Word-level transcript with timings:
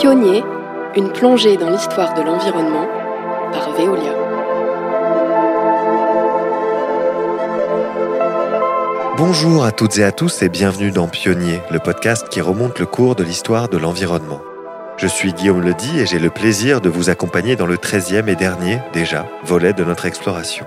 Pionnier, 0.00 0.44
une 0.94 1.10
plongée 1.10 1.56
dans 1.56 1.70
l'histoire 1.70 2.14
de 2.14 2.22
l'environnement 2.22 2.86
par 3.50 3.72
Veolia. 3.72 4.12
Bonjour 9.16 9.64
à 9.64 9.72
toutes 9.72 9.98
et 9.98 10.04
à 10.04 10.12
tous 10.12 10.42
et 10.42 10.48
bienvenue 10.48 10.92
dans 10.92 11.08
Pionnier, 11.08 11.62
le 11.72 11.80
podcast 11.80 12.28
qui 12.28 12.40
remonte 12.40 12.78
le 12.78 12.86
cours 12.86 13.16
de 13.16 13.24
l'histoire 13.24 13.68
de 13.68 13.76
l'environnement. 13.76 14.40
Je 14.98 15.08
suis 15.08 15.32
Guillaume 15.32 15.62
Ledy 15.62 15.98
et 15.98 16.06
j'ai 16.06 16.20
le 16.20 16.30
plaisir 16.30 16.80
de 16.80 16.88
vous 16.88 17.10
accompagner 17.10 17.56
dans 17.56 17.66
le 17.66 17.76
13e 17.76 18.28
et 18.28 18.36
dernier, 18.36 18.78
déjà, 18.92 19.26
volet 19.42 19.72
de 19.72 19.82
notre 19.82 20.06
exploration. 20.06 20.64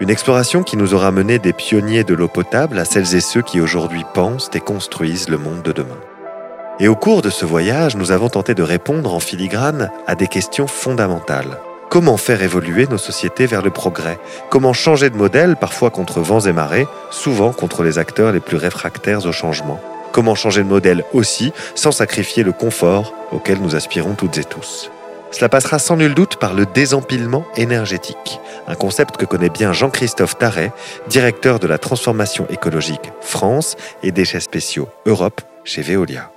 Une 0.00 0.10
exploration 0.10 0.62
qui 0.64 0.76
nous 0.76 0.92
aura 0.92 1.12
mené 1.12 1.38
des 1.38 1.54
pionniers 1.54 2.04
de 2.04 2.12
l'eau 2.12 2.28
potable 2.28 2.78
à 2.78 2.84
celles 2.84 3.14
et 3.14 3.22
ceux 3.22 3.40
qui 3.40 3.58
aujourd'hui 3.58 4.04
pensent 4.12 4.50
et 4.52 4.60
construisent 4.60 5.30
le 5.30 5.38
monde 5.38 5.62
de 5.62 5.72
demain. 5.72 5.96
Et 6.82 6.88
au 6.88 6.96
cours 6.96 7.20
de 7.20 7.28
ce 7.28 7.44
voyage, 7.44 7.94
nous 7.94 8.10
avons 8.10 8.30
tenté 8.30 8.54
de 8.54 8.62
répondre 8.62 9.12
en 9.12 9.20
filigrane 9.20 9.90
à 10.06 10.14
des 10.14 10.28
questions 10.28 10.66
fondamentales. 10.66 11.58
Comment 11.90 12.16
faire 12.16 12.42
évoluer 12.42 12.86
nos 12.86 12.96
sociétés 12.96 13.44
vers 13.44 13.60
le 13.60 13.68
progrès? 13.68 14.18
Comment 14.48 14.72
changer 14.72 15.10
de 15.10 15.16
modèle, 15.16 15.56
parfois 15.56 15.90
contre 15.90 16.20
vents 16.20 16.40
et 16.40 16.52
marées, 16.52 16.86
souvent 17.10 17.52
contre 17.52 17.82
les 17.82 17.98
acteurs 17.98 18.32
les 18.32 18.40
plus 18.40 18.56
réfractaires 18.56 19.26
au 19.26 19.32
changement? 19.32 19.78
Comment 20.12 20.34
changer 20.34 20.62
de 20.62 20.68
modèle 20.68 21.04
aussi 21.12 21.52
sans 21.74 21.92
sacrifier 21.92 22.44
le 22.44 22.52
confort 22.52 23.12
auquel 23.30 23.60
nous 23.60 23.76
aspirons 23.76 24.14
toutes 24.14 24.38
et 24.38 24.44
tous? 24.44 24.90
Cela 25.32 25.50
passera 25.50 25.78
sans 25.78 25.96
nul 25.96 26.14
doute 26.14 26.36
par 26.36 26.54
le 26.54 26.64
désempilement 26.64 27.44
énergétique, 27.56 28.40
un 28.66 28.74
concept 28.74 29.18
que 29.18 29.26
connaît 29.26 29.50
bien 29.50 29.74
Jean-Christophe 29.74 30.38
Tarret, 30.38 30.72
directeur 31.08 31.58
de 31.58 31.66
la 31.66 31.76
transformation 31.76 32.46
écologique 32.48 33.12
France 33.20 33.76
et 34.02 34.12
déchets 34.12 34.40
spéciaux 34.40 34.88
Europe 35.04 35.42
chez 35.64 35.82
Veolia. 35.82 36.30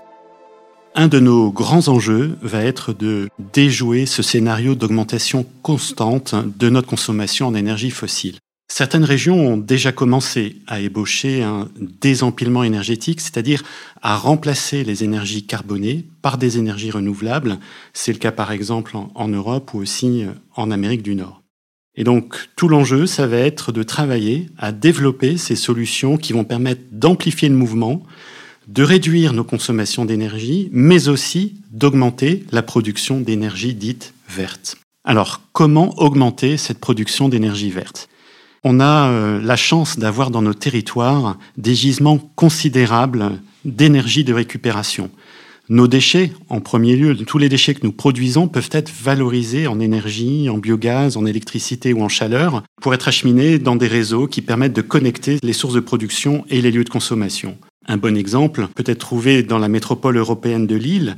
Un 0.96 1.08
de 1.08 1.20
nos 1.20 1.52
grands 1.52 1.88
enjeux 1.88 2.38
va 2.44 2.64
être 2.64 2.94
de 2.94 3.28
déjouer 3.52 4.06
ce 4.06 4.22
scénario 4.22 4.76
d'augmentation 4.76 5.44
constante 5.64 6.36
de 6.36 6.70
notre 6.70 6.88
consommation 6.88 7.48
en 7.48 7.56
énergie 7.56 7.90
fossile. 7.90 8.38
Certaines 8.67 9.04
régions 9.04 9.54
ont 9.54 9.58
déjà 9.58 9.92
commencé 9.92 10.58
à 10.67 10.80
ébaucher 10.82 11.42
un 11.42 11.67
désempilement 11.80 12.64
énergétique, 12.64 13.22
c'est-à-dire 13.22 13.64
à 14.04 14.16
remplacer 14.17 14.84
les 14.84 15.04
énergies 15.04 15.48
carbonées 15.48 16.06
par 16.22 16.38
des 16.38 16.59
énergies 16.59 16.92
renouvelables. 16.92 17.58
C'est 17.94 18.14
le 18.14 18.20
cas 18.20 18.32
par 18.32 18.52
exemple 18.52 18.95
en 18.95 19.28
Europe 19.28 19.73
ou 19.73 19.80
aussi 19.80 20.26
en 20.56 20.70
Amérique 20.70 21.04
du 21.04 21.16
Nord. 21.16 21.42
Et 21.95 22.04
donc 22.04 22.50
tout 22.56 22.67
l'enjeu, 22.67 23.08
ça 23.08 23.26
va 23.26 23.38
être 23.38 23.72
de 23.72 23.82
travailler 23.82 24.48
à 24.60 24.72
développer 24.72 25.38
ces 25.38 25.56
solutions 25.56 26.17
qui 26.17 26.34
vont 26.34 26.44
permettre 26.44 26.82
d'amplifier 26.92 27.50
le 27.50 27.56
mouvement, 27.56 28.04
de 28.67 28.83
réduire 28.83 29.33
nos 29.33 29.44
consommations 29.44 30.06
d'énergie, 30.06 30.69
mais 30.72 31.08
aussi 31.08 31.56
d'augmenter 31.72 32.45
la 32.52 32.64
production 32.64 33.20
d'énergie 33.20 33.73
dite 33.73 34.14
verte. 34.30 34.78
Alors, 35.03 35.42
comment 35.52 36.00
augmenter 36.00 36.58
cette 36.58 36.80
production 36.80 37.30
d'énergie 37.30 37.70
verte? 37.70 38.08
On 38.64 38.80
a 38.80 39.09
euh, 39.09 39.42
la 39.42 39.58
chance 39.58 40.00
d'avoir 40.00 40.31
dans 40.31 40.42
nos 40.42 40.53
territoires 40.53 41.38
des 41.58 41.75
gisements 41.75 42.20
considérables 42.36 43.31
d'énergie 43.66 44.23
de 44.23 44.33
récupération. 44.33 45.09
Nos 45.70 45.88
déchets, 45.88 46.31
en 46.50 46.59
premier 46.59 46.98
lieu, 46.98 47.16
tous 47.16 47.38
les 47.38 47.48
déchets 47.48 47.73
que 47.73 47.86
nous 47.86 47.94
produisons 47.94 48.50
peuvent 48.50 48.70
être 48.72 48.92
valorisés 48.92 49.66
en 49.67 49.80
énergie, 49.80 50.50
en 50.50 50.58
biogaz, 50.58 51.16
en 51.16 51.25
électricité 51.25 51.94
ou 51.94 52.03
en 52.03 52.09
chaleur 52.09 52.64
pour 52.81 52.94
être 52.94 53.08
acheminés 53.08 53.59
dans 53.59 53.77
des 53.77 53.88
réseaux 53.88 54.27
qui 54.27 54.42
permettent 54.42 54.73
de 54.73 54.81
connecter 54.81 55.39
les 55.42 55.53
sources 55.53 55.73
de 55.73 55.80
production 55.80 56.45
et 56.50 56.61
les 56.61 56.72
lieux 56.72 56.83
de 56.83 56.89
consommation. 56.89 57.58
Un 57.86 57.98
bon 57.98 58.16
exemple 58.16 58.67
peut 58.76 58.84
être 58.86 59.00
trouvé 59.00 59.44
dans 59.44 59.59
la 59.59 59.67
métropole 59.67 60.17
européenne 60.17 60.67
de 60.67 60.76
Lille, 60.76 61.17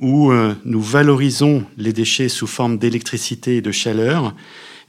où 0.00 0.32
euh, 0.32 0.54
nous 0.64 0.80
valorisons 0.80 1.64
les 1.76 1.92
déchets 1.92 2.28
sous 2.28 2.46
forme 2.46 2.78
d'électricité 2.78 3.56
et 3.56 3.60
de 3.60 3.70
chaleur. 3.70 4.34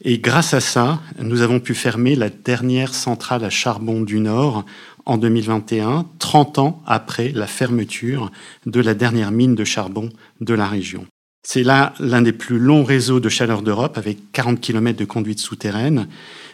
Et 0.03 0.17
grâce 0.17 0.53
à 0.55 0.61
ça, 0.61 0.99
nous 1.19 1.41
avons 1.41 1.59
pu 1.59 1.75
fermer 1.75 2.15
la 2.15 2.29
dernière 2.29 2.95
centrale 2.95 3.43
à 3.43 3.51
charbon 3.51 4.01
du 4.01 4.19
Nord 4.19 4.65
en 5.05 5.17
2021, 5.17 6.05
30 6.17 6.59
ans 6.59 6.81
après 6.87 7.29
la 7.29 7.47
fermeture 7.47 8.31
de 8.65 8.81
la 8.81 8.93
dernière 8.93 9.31
mine 9.31 9.55
de 9.55 9.63
charbon 9.63 10.09
de 10.39 10.53
la 10.53 10.67
région. 10.67 11.05
C'est 11.43 11.63
là 11.63 11.93
l'un 11.99 12.21
des 12.21 12.33
plus 12.33 12.59
longs 12.59 12.83
réseaux 12.83 13.19
de 13.19 13.27
chaleur 13.27 13.63
d'Europe, 13.63 13.97
avec 13.97 14.31
40 14.31 14.61
km 14.61 14.97
de 14.97 15.05
conduite 15.05 15.39
souterraine, 15.39 16.07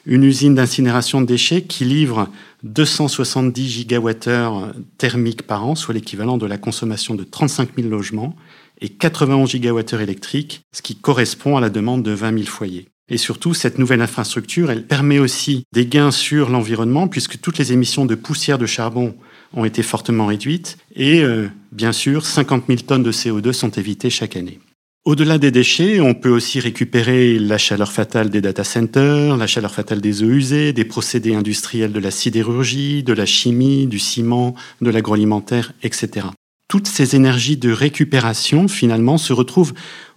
une 0.05 0.23
usine 0.23 0.55
d'incinération 0.55 1.19
de 1.19 1.25
déchets 1.25 1.63
qui 1.63 1.83
livre 1.83 2.29
270 2.63 3.69
gigawattheures 3.69 4.71
thermiques 4.97 5.43
par 5.43 5.65
an, 5.65 5.75
soit 5.75 5.93
l'équivalent 5.93 6.37
de 6.37 6.45
la 6.45 6.57
consommation 6.57 7.15
de 7.15 7.25
35 7.25 7.71
000 7.75 7.89
logements, 7.89 8.35
et 8.79 8.87
91 8.87 9.49
gigawattheures 9.49 10.01
électriques, 10.01 10.61
ce 10.71 10.81
qui 10.81 10.95
correspond 10.95 11.57
à 11.57 11.61
la 11.61 11.69
demande 11.69 12.03
de 12.03 12.11
20 12.11 12.33
000 12.33 12.45
foyers. 12.45 12.87
Et 13.09 13.17
surtout, 13.17 13.53
cette 13.53 13.79
nouvelle 13.79 14.01
infrastructure, 14.01 14.71
elle 14.71 14.85
permet 14.85 15.19
aussi 15.19 15.63
des 15.73 15.85
gains 15.85 16.11
sur 16.11 16.49
l'environnement, 16.49 17.09
puisque 17.09 17.41
toutes 17.41 17.57
les 17.57 17.73
émissions 17.73 18.05
de 18.05 18.15
poussière 18.15 18.57
de 18.57 18.65
charbon 18.65 19.15
ont 19.53 19.65
été 19.65 19.83
fortement 19.83 20.27
réduites, 20.27 20.77
et 20.95 21.21
euh, 21.21 21.47
bien 21.73 21.91
sûr, 21.91 22.25
50 22.25 22.65
000 22.67 22.79
tonnes 22.87 23.03
de 23.03 23.11
CO2 23.11 23.51
sont 23.51 23.69
évitées 23.69 24.09
chaque 24.09 24.37
année. 24.37 24.59
Au-delà 25.05 25.37
des 25.37 25.51
déchets, 25.51 26.01
on 26.01 26.13
peut 26.13 26.29
aussi 26.29 26.59
récupérer 26.59 27.39
la 27.39 27.57
chaleur 27.57 27.93
fatale 27.93 28.29
des 28.29 28.41
data 28.41 28.65
centers, 28.65 29.37
la 29.37 29.47
chaleur 29.47 29.73
fatale 29.73 30.01
des 30.01 30.21
eaux 30.21 30.29
usées, 30.29 30.73
des 30.73 30.83
procédés 30.83 31.33
industriels 31.33 31.93
de 31.93 31.99
la 31.99 32.11
sidérurgie, 32.11 33.03
de 33.03 33.13
la 33.13 33.25
chimie, 33.25 33.87
du 33.87 33.99
ciment, 33.99 34.53
de 34.81 34.89
l'agroalimentaire, 34.89 35.71
etc. 35.81 36.27
Toutes 36.67 36.87
ces 36.87 37.15
énergies 37.15 37.55
de 37.55 37.71
récupération, 37.71 38.67
finalement, 38.67 39.17
se 39.17 39.31
retrouvent 39.31 39.73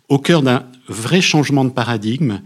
au 0.09 0.19
cœur 0.19 0.43
d'un 0.43 0.65
vrai 0.89 1.21
changement 1.21 1.65
de 1.65 1.71
paradigme 1.71 2.41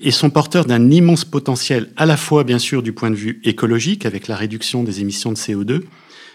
et 0.00 0.10
sont 0.10 0.30
porteurs 0.30 0.64
d'un 0.64 0.90
immense 0.90 1.26
potentiel, 1.26 1.90
à 1.96 2.06
la 2.06 2.16
fois, 2.16 2.42
bien 2.42 2.58
sûr, 2.58 2.82
du 2.82 2.92
point 2.92 3.10
de 3.10 3.16
vue 3.16 3.40
écologique, 3.44 4.06
avec 4.06 4.28
la 4.28 4.36
réduction 4.36 4.82
des 4.82 5.00
émissions 5.00 5.30
de 5.30 5.36
CO2, 5.36 5.82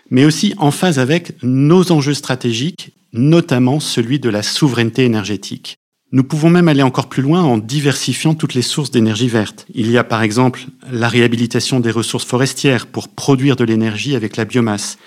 mais 0.10 0.24
aussi 0.24 0.54
en 0.58 0.72
phase 0.72 1.00
avec 1.00 1.34
nos 1.44 1.92
enjeux 1.92 2.14
stratégiques 2.14 2.94
notamment 3.14 3.80
celui 3.80 4.20
de 4.20 4.30
la 4.30 4.44
souveraineté 4.44 5.06
énergétique. 5.06 5.78
Nous 6.14 6.24
pouvons 6.24 6.50
même 6.50 6.70
aller 6.70 6.84
encore 6.84 7.10
plus 7.10 7.22
loin 7.22 7.44
en 7.44 7.58
diversifiant 7.58 8.34
toutes 8.34 8.54
les 8.54 8.62
sources 8.62 8.92
d'énergie 8.92 9.28
verte. 9.28 9.66
Il 9.74 9.92
y 9.92 9.98
a 9.98 10.06
par 10.06 10.22
exemple 10.22 10.66
la 10.90 11.10
réhabilitation 11.10 11.82
des 11.82 11.92
ressources 11.92 12.24
forestières 12.24 12.88
pour 12.88 13.10
produire 13.10 13.58
de 13.58 13.66
l'énergie 13.66 14.16
avec 14.16 14.38
la 14.38 14.46
biomasse. 14.46 14.98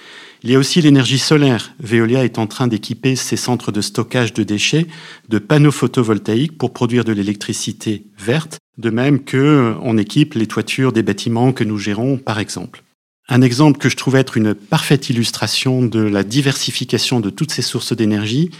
Il 0.42 0.50
y 0.50 0.54
a 0.54 0.58
aussi 0.58 0.82
l'énergie 0.82 1.18
solaire. 1.18 1.72
Veolia 1.80 2.24
est 2.24 2.38
en 2.38 2.46
train 2.46 2.66
d'équiper 2.66 3.16
ses 3.16 3.36
centres 3.36 3.72
de 3.72 3.80
stockage 3.80 4.34
de 4.34 4.42
déchets 4.42 4.86
de 5.30 5.38
panneaux 5.38 5.70
photovoltaïques 5.70 6.58
pour 6.58 6.72
produire 6.72 7.04
de 7.04 7.12
l'électricité 7.12 8.04
verte, 8.18 8.58
de 8.76 8.90
même 8.90 9.24
que 9.24 9.74
on 9.82 9.96
équipe 9.96 10.34
les 10.34 10.46
toitures 10.46 10.92
des 10.92 11.02
bâtiments 11.02 11.52
que 11.52 11.64
nous 11.64 11.78
gérons 11.78 12.18
par 12.18 12.38
exemple. 12.38 12.82
Un 13.32 13.42
exemple 13.42 13.78
que 13.78 13.88
je 13.88 13.96
trouve 13.96 14.16
être 14.16 14.36
une 14.36 14.54
parfaite 14.54 15.08
illustration 15.08 15.82
de 15.82 16.00
la 16.00 16.24
diversification 16.24 17.20
de 17.20 17.30
toutes 17.30 17.52
ces 17.52 17.62
sources 17.62 17.94
d'énergie, 17.94 18.50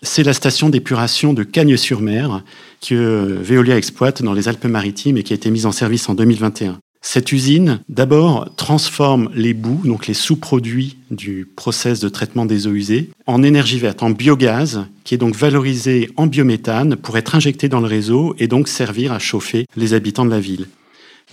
c'est 0.00 0.22
la 0.22 0.32
station 0.32 0.68
d'épuration 0.68 1.32
de 1.32 1.42
Cagnes-sur-Mer 1.42 2.44
que 2.80 3.38
Veolia 3.42 3.76
exploite 3.76 4.22
dans 4.22 4.32
les 4.32 4.46
Alpes-Maritimes 4.46 5.16
et 5.16 5.24
qui 5.24 5.32
a 5.32 5.36
été 5.36 5.50
mise 5.50 5.66
en 5.66 5.72
service 5.72 6.08
en 6.08 6.14
2021. 6.14 6.78
Cette 7.04 7.32
usine, 7.32 7.80
d'abord, 7.88 8.54
transforme 8.54 9.28
les 9.34 9.54
boues, 9.54 9.80
donc 9.84 10.06
les 10.06 10.14
sous-produits 10.14 10.98
du 11.10 11.48
process 11.56 11.98
de 11.98 12.08
traitement 12.08 12.46
des 12.46 12.68
eaux 12.68 12.74
usées, 12.74 13.10
en 13.26 13.42
énergie 13.42 13.80
verte, 13.80 14.04
en 14.04 14.10
biogaz, 14.10 14.86
qui 15.02 15.16
est 15.16 15.18
donc 15.18 15.34
valorisé 15.34 16.10
en 16.16 16.28
biométhane 16.28 16.94
pour 16.94 17.18
être 17.18 17.34
injecté 17.34 17.68
dans 17.68 17.80
le 17.80 17.88
réseau 17.88 18.36
et 18.38 18.46
donc 18.46 18.68
servir 18.68 19.10
à 19.10 19.18
chauffer 19.18 19.66
les 19.76 19.94
habitants 19.94 20.24
de 20.24 20.30
la 20.30 20.38
ville. 20.38 20.68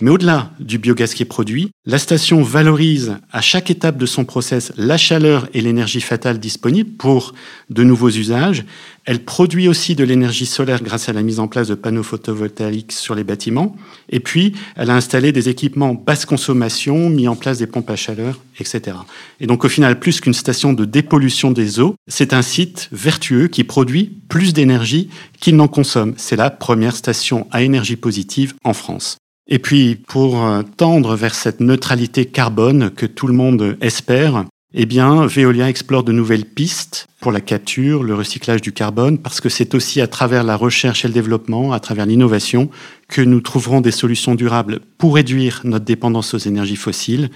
Mais 0.00 0.10
au-delà 0.10 0.52
du 0.60 0.78
biogaz 0.78 1.12
qui 1.12 1.22
est 1.22 1.26
produit, 1.26 1.70
la 1.84 1.98
station 1.98 2.42
valorise 2.42 3.18
à 3.30 3.42
chaque 3.42 3.70
étape 3.70 3.98
de 3.98 4.06
son 4.06 4.24
process 4.24 4.72
la 4.76 4.96
chaleur 4.96 5.48
et 5.52 5.60
l'énergie 5.60 6.00
fatale 6.00 6.38
disponibles 6.38 6.90
pour 6.96 7.34
de 7.68 7.82
nouveaux 7.82 8.08
usages. 8.08 8.64
Elle 9.04 9.24
produit 9.24 9.68
aussi 9.68 9.94
de 9.94 10.04
l'énergie 10.04 10.46
solaire 10.46 10.82
grâce 10.82 11.08
à 11.08 11.12
la 11.12 11.22
mise 11.22 11.38
en 11.38 11.48
place 11.48 11.68
de 11.68 11.74
panneaux 11.74 12.02
photovoltaïques 12.02 12.92
sur 12.92 13.14
les 13.14 13.24
bâtiments. 13.24 13.76
Et 14.08 14.20
puis, 14.20 14.54
elle 14.76 14.90
a 14.90 14.94
installé 14.94 15.32
des 15.32 15.48
équipements 15.48 15.94
basse 15.94 16.24
consommation, 16.24 17.10
mis 17.10 17.28
en 17.28 17.36
place 17.36 17.58
des 17.58 17.66
pompes 17.66 17.90
à 17.90 17.96
chaleur, 17.96 18.38
etc. 18.58 18.96
Et 19.40 19.46
donc, 19.46 19.64
au 19.64 19.68
final, 19.68 19.98
plus 20.00 20.20
qu'une 20.20 20.34
station 20.34 20.72
de 20.72 20.84
dépollution 20.84 21.50
des 21.50 21.80
eaux, 21.80 21.94
c'est 22.08 22.32
un 22.32 22.42
site 22.42 22.88
vertueux 22.92 23.48
qui 23.48 23.64
produit 23.64 24.18
plus 24.28 24.54
d'énergie 24.54 25.10
qu'il 25.40 25.56
n'en 25.56 25.68
consomme. 25.68 26.14
C'est 26.16 26.36
la 26.36 26.50
première 26.50 26.96
station 26.96 27.46
à 27.50 27.62
énergie 27.62 27.96
positive 27.96 28.54
en 28.64 28.72
France. 28.74 29.18
Et 29.52 29.58
puis, 29.58 29.96
pour 29.96 30.46
euh, 30.46 30.62
tendre 30.76 31.16
vers 31.16 31.34
cette 31.34 31.58
neutralité 31.58 32.24
carbone 32.24 32.90
que 32.90 33.04
tout 33.04 33.26
le 33.26 33.34
monde 33.34 33.76
espère, 33.80 34.44
eh 34.72 34.86
bien, 34.86 35.26
Veolia 35.26 35.68
explore 35.68 36.04
de 36.04 36.12
nouvelles 36.12 36.44
pistes 36.44 37.08
pour 37.20 37.32
la 37.32 37.40
capture, 37.40 38.04
le 38.04 38.14
recyclage 38.14 38.62
du 38.62 38.70
carbone, 38.70 39.18
parce 39.18 39.40
que 39.40 39.48
c'est 39.48 39.74
aussi 39.74 40.00
à 40.00 40.06
travers 40.06 40.44
la 40.44 40.54
recherche 40.54 41.04
et 41.04 41.08
le 41.08 41.14
développement, 41.14 41.72
à 41.72 41.80
travers 41.80 42.06
l'innovation, 42.06 42.70
que 43.08 43.20
nous 43.20 43.40
trouverons 43.40 43.80
des 43.80 43.90
solutions 43.90 44.36
durables 44.36 44.78
pour 44.96 45.16
réduire 45.16 45.62
notre 45.64 45.84
dépendance 45.84 46.32
aux 46.32 46.38
énergies 46.38 46.76
fossiles 46.76 47.28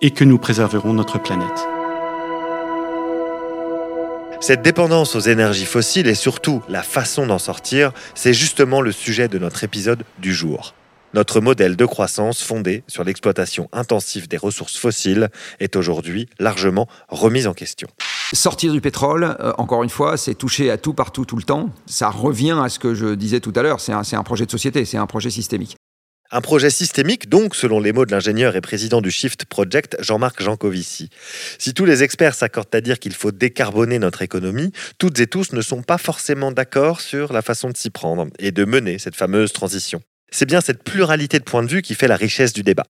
et 0.00 0.12
que 0.12 0.24
nous 0.24 0.38
préserverons 0.38 0.94
notre 0.94 1.20
planète. 1.20 1.68
Cette 4.40 4.62
dépendance 4.62 5.14
aux 5.14 5.20
énergies 5.20 5.66
fossiles 5.66 6.08
et 6.08 6.14
surtout 6.14 6.62
la 6.70 6.82
façon 6.82 7.26
d'en 7.26 7.38
sortir, 7.38 7.92
c'est 8.14 8.32
justement 8.32 8.80
le 8.80 8.92
sujet 8.92 9.28
de 9.28 9.38
notre 9.38 9.62
épisode 9.62 10.04
du 10.18 10.32
jour. 10.32 10.72
Notre 11.12 11.40
modèle 11.40 11.74
de 11.74 11.86
croissance 11.86 12.40
fondé 12.40 12.84
sur 12.86 13.02
l'exploitation 13.02 13.68
intensive 13.72 14.28
des 14.28 14.36
ressources 14.36 14.76
fossiles 14.76 15.28
est 15.58 15.74
aujourd'hui 15.74 16.28
largement 16.38 16.86
remis 17.08 17.48
en 17.48 17.52
question. 17.52 17.88
Sortir 18.32 18.72
du 18.72 18.80
pétrole, 18.80 19.36
euh, 19.40 19.52
encore 19.58 19.82
une 19.82 19.90
fois, 19.90 20.16
c'est 20.16 20.36
toucher 20.36 20.70
à 20.70 20.78
tout 20.78 20.94
partout 20.94 21.24
tout 21.24 21.36
le 21.36 21.42
temps. 21.42 21.70
Ça 21.86 22.10
revient 22.10 22.56
à 22.62 22.68
ce 22.68 22.78
que 22.78 22.94
je 22.94 23.14
disais 23.14 23.40
tout 23.40 23.52
à 23.56 23.62
l'heure, 23.62 23.80
c'est 23.80 23.92
un, 23.92 24.02
un 24.12 24.22
projet 24.22 24.46
de 24.46 24.52
société, 24.52 24.84
c'est 24.84 24.98
un 24.98 25.06
projet 25.06 25.30
systémique. 25.30 25.74
Un 26.30 26.42
projet 26.42 26.70
systémique, 26.70 27.28
donc, 27.28 27.56
selon 27.56 27.80
les 27.80 27.92
mots 27.92 28.06
de 28.06 28.12
l'ingénieur 28.12 28.54
et 28.54 28.60
président 28.60 29.00
du 29.00 29.10
Shift 29.10 29.46
Project, 29.46 29.96
Jean-Marc 29.98 30.40
Jancovici. 30.40 31.10
Si 31.58 31.74
tous 31.74 31.84
les 31.84 32.04
experts 32.04 32.36
s'accordent 32.36 32.72
à 32.72 32.80
dire 32.80 33.00
qu'il 33.00 33.14
faut 33.14 33.32
décarboner 33.32 33.98
notre 33.98 34.22
économie, 34.22 34.70
toutes 34.98 35.18
et 35.18 35.26
tous 35.26 35.52
ne 35.52 35.60
sont 35.60 35.82
pas 35.82 35.98
forcément 35.98 36.52
d'accord 36.52 37.00
sur 37.00 37.32
la 37.32 37.42
façon 37.42 37.68
de 37.70 37.76
s'y 37.76 37.90
prendre 37.90 38.28
et 38.38 38.52
de 38.52 38.64
mener 38.64 39.00
cette 39.00 39.16
fameuse 39.16 39.52
transition. 39.52 40.00
C'est 40.30 40.46
bien 40.46 40.60
cette 40.60 40.82
pluralité 40.82 41.38
de 41.38 41.44
points 41.44 41.62
de 41.62 41.68
vue 41.68 41.82
qui 41.82 41.94
fait 41.94 42.08
la 42.08 42.16
richesse 42.16 42.52
du 42.52 42.62
débat. 42.62 42.84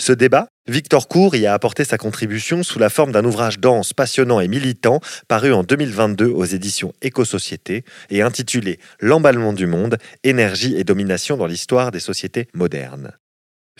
Ce 0.00 0.12
débat, 0.12 0.48
Victor 0.68 1.06
Cour 1.06 1.36
y 1.36 1.46
a 1.46 1.54
apporté 1.54 1.84
sa 1.84 1.98
contribution 1.98 2.62
sous 2.62 2.78
la 2.78 2.88
forme 2.88 3.12
d'un 3.12 3.24
ouvrage 3.24 3.58
dense, 3.58 3.92
passionnant 3.92 4.40
et 4.40 4.48
militant, 4.48 5.00
paru 5.28 5.52
en 5.52 5.62
2022 5.62 6.26
aux 6.26 6.44
éditions 6.44 6.92
Éco-Société 7.02 7.84
et 8.10 8.22
intitulé 8.22 8.78
L'emballement 9.00 9.52
du 9.52 9.66
monde, 9.66 9.98
énergie 10.24 10.76
et 10.76 10.84
domination 10.84 11.36
dans 11.36 11.46
l'histoire 11.46 11.90
des 11.90 12.00
sociétés 12.00 12.48
modernes. 12.54 13.12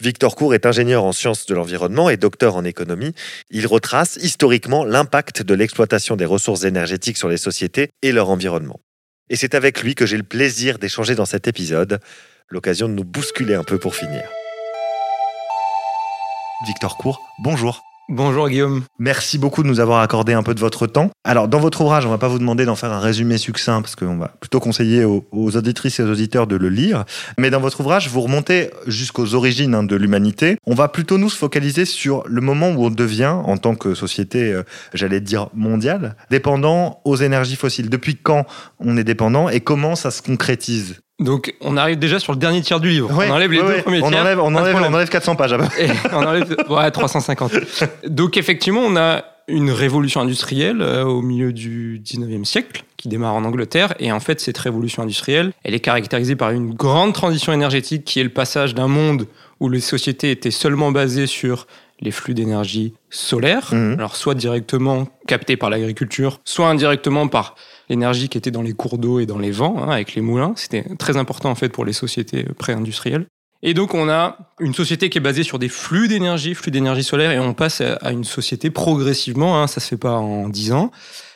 Victor 0.01 0.37
Cour 0.37 0.55
est 0.55 0.67
ingénieur 0.67 1.05
en 1.05 1.13
sciences 1.13 1.47
de 1.47 1.55
l'environnement 1.55 2.09
et 2.09 2.17
docteur 2.17 2.57
en 2.57 2.65
économie. 2.65 3.15
Il 3.51 3.67
retrace 3.67 4.17
historiquement 4.17 4.85
l'impact 4.85 5.43
de 5.43 5.55
l'exploitation 5.55 6.17
des 6.17 6.25
ressources 6.25 6.65
énergétiques 6.65 7.19
sur 7.19 7.29
les 7.29 7.37
sociétés 7.37 7.91
et 8.03 8.13
leur 8.13 8.31
environnement. 8.31 8.81
Et 9.29 9.37
c'est 9.37 9.55
avec 9.55 9.83
lui 9.83 9.95
que 9.95 10.07
j'ai 10.07 10.17
le 10.17 10.23
plaisir 10.23 10.79
d'échanger 10.79 11.15
dans 11.15 11.27
cet 11.27 11.47
épisode, 11.47 12.01
l'occasion 12.53 12.87
de 12.87 12.93
nous 12.93 13.05
bousculer 13.05 13.55
un 13.55 13.65
peu 13.65 13.79
pour 13.79 13.95
finir. 13.95 14.23
Victor 16.67 16.99
Cour, 16.99 17.23
bonjour. 17.43 17.83
Bonjour 18.11 18.49
Guillaume. 18.51 18.83
Merci 18.99 19.39
beaucoup 19.39 19.63
de 19.63 19.69
nous 19.69 19.81
avoir 19.81 20.03
accordé 20.03 20.35
un 20.35 20.43
peu 20.43 20.55
de 20.55 20.61
votre 20.61 20.87
temps. 20.87 21.11
Alors, 21.25 21.49
dans 21.49 21.61
votre 21.61 21.81
ouvrage, 21.81 22.05
on 22.05 22.09
ne 22.09 22.15
va 22.15 22.19
pas 22.19 22.29
vous 22.29 22.39
demander 22.39 22.67
d'en 22.67 22.75
faire 22.75 22.93
un 22.93 22.99
résumé 22.99 23.39
succinct 23.39 23.81
parce 23.81 23.97
qu'on 23.97 24.19
va 24.19 24.29
plutôt 24.39 24.61
conseiller 24.61 25.05
aux, 25.05 25.25
auditrices 25.33 25.99
et 25.99 26.03
aux 26.03 26.11
auditeurs 26.11 26.47
de 26.47 26.57
le 26.57 26.69
lire. 26.69 27.05
Mais 27.39 27.49
dans 27.49 27.61
votre 27.61 27.81
ouvrage, 27.81 28.11
vous 28.11 28.21
remontez 28.21 28.71
jusqu'aux 28.87 29.35
origines 29.35 29.75
hein, 29.75 29.83
de 29.83 29.97
l'humanité. 29.97 30.59
On 30.67 30.75
va 30.75 30.89
plutôt 30.89 31.17
nous 31.17 31.31
focaliser 31.31 31.87
sur 31.87 32.23
le 32.27 32.43
moment 32.43 32.73
où 32.73 32.85
on 32.85 32.91
devient, 32.91 33.35
en 33.45 33.57
tant 33.57 33.77
que 33.77 33.95
société, 33.95 34.53
euh, 34.53 34.63
j'allais 34.93 35.21
dire 35.21 35.49
mondiale, 35.55 36.17
dépendant 36.29 37.01
aux 37.07 37.17
énergies 37.17 37.57
fossiles. 37.57 37.89
Depuis 37.89 38.17
quand 38.17 38.45
on 38.79 38.99
est 38.99 39.05
dépendant 39.05 39.49
et 39.49 39.61
comment 39.61 39.97
ça 39.97 40.11
se 40.11 40.21
concrétise? 40.21 41.01
Donc, 41.23 41.55
on 41.61 41.77
arrive 41.77 41.99
déjà 41.99 42.19
sur 42.19 42.33
le 42.33 42.39
dernier 42.39 42.61
tiers 42.63 42.81
du 42.81 42.89
livre. 42.89 43.11
on 43.13 43.31
enlève 43.31 43.53
les 43.53 43.61
deux 43.61 43.83
premiers 43.83 44.03
on 44.03 44.09
tiers. 44.09 44.21
Enlève, 44.21 44.41
on, 44.41 44.55
enlève, 44.55 44.77
on 44.77 44.95
enlève 44.95 45.09
400 45.09 45.37
pages. 45.37 45.55
on 46.13 46.17
enlève 46.17 46.57
ouais, 46.69 46.91
350. 46.91 47.53
Donc, 48.09 48.37
effectivement, 48.37 48.83
on 48.85 48.97
a 48.97 49.25
une 49.49 49.71
révolution 49.71 50.21
industrielle 50.21 50.81
euh, 50.81 51.05
au 51.05 51.21
milieu 51.21 51.53
du 51.53 52.01
19e 52.05 52.45
siècle 52.45 52.85
qui 52.97 53.09
démarre 53.09 53.35
en 53.35 53.45
Angleterre. 53.45 53.95
Et 53.99 54.13
en 54.13 54.21
fait, 54.21 54.41
cette 54.41 54.59
révolution 54.59 55.03
industrielle, 55.03 55.53
elle 55.65 55.75
est 55.75 55.81
caractérisée 55.81 56.37
par 56.37 56.51
une 56.51 56.75
grande 56.75 57.13
transition 57.13 57.53
énergétique 57.53 58.05
qui 58.05 58.21
est 58.21 58.25
le 58.25 58.31
passage 58.31 58.75
d'un 58.75 58.89
monde 58.89 59.27
où 59.61 59.69
les 59.69 59.81
sociétés 59.81 60.31
étaient 60.31 60.51
seulement 60.51 60.93
basées 60.93 61.27
sur 61.27 61.67
les 62.01 62.11
flux 62.11 62.35
d'énergie 62.35 62.95
solaire, 63.11 63.69
mhm. 63.73 63.95
alors 63.95 64.17
soit 64.17 64.35
directement 64.35 65.09
captés 65.29 65.57
par 65.57 65.71
l'agriculture, 65.71 66.41
soit 66.45 66.69
indirectement 66.69 67.29
par 67.29 67.55
l'énergie 67.89 68.29
qui 68.29 68.39
était 68.39 68.51
dans 68.51 68.63
les 68.63 68.73
cours 68.73 68.99
d'eau 68.99 69.21
et 69.21 69.27
dans 69.27 69.39
les 69.39 69.51
vents, 69.51 69.83
hein, 69.83 69.91
avec 69.91 70.15
les 70.15 70.23
moulins. 70.23 70.53
C'était 70.57 70.85
très 70.99 71.17
important 71.17 71.51
en 71.51 71.55
fait 71.55 71.69
pour 71.69 71.85
les 71.85 71.93
sociétés 71.93 72.45
pré-industrielles. 72.59 73.27
Et 73.65 73.75
donc 73.75 73.95
on 73.95 74.09
a 74.09 74.39
une 74.59 74.75
société 74.75 75.09
qui 75.09 75.19
est 75.19 75.21
basée 75.21 75.45
sur 75.45 75.61
des 75.61 75.69
flux 75.69 76.09
d'énergie, 76.09 76.55
flux 76.55 76.73
d'énergie 76.73 77.05
solaire, 77.05 77.31
et 77.31 77.39
on 77.39 77.55
passe 77.55 77.81
à 77.81 78.11
une 78.11 78.25
société 78.25 78.71
progressivement, 78.71 79.61
hein, 79.63 79.69
ça 79.69 79.81
se 79.81 79.87
fait 79.87 79.97
pas 79.97 80.15
en 80.15 80.49
10 80.49 80.73
ans, 80.73 80.91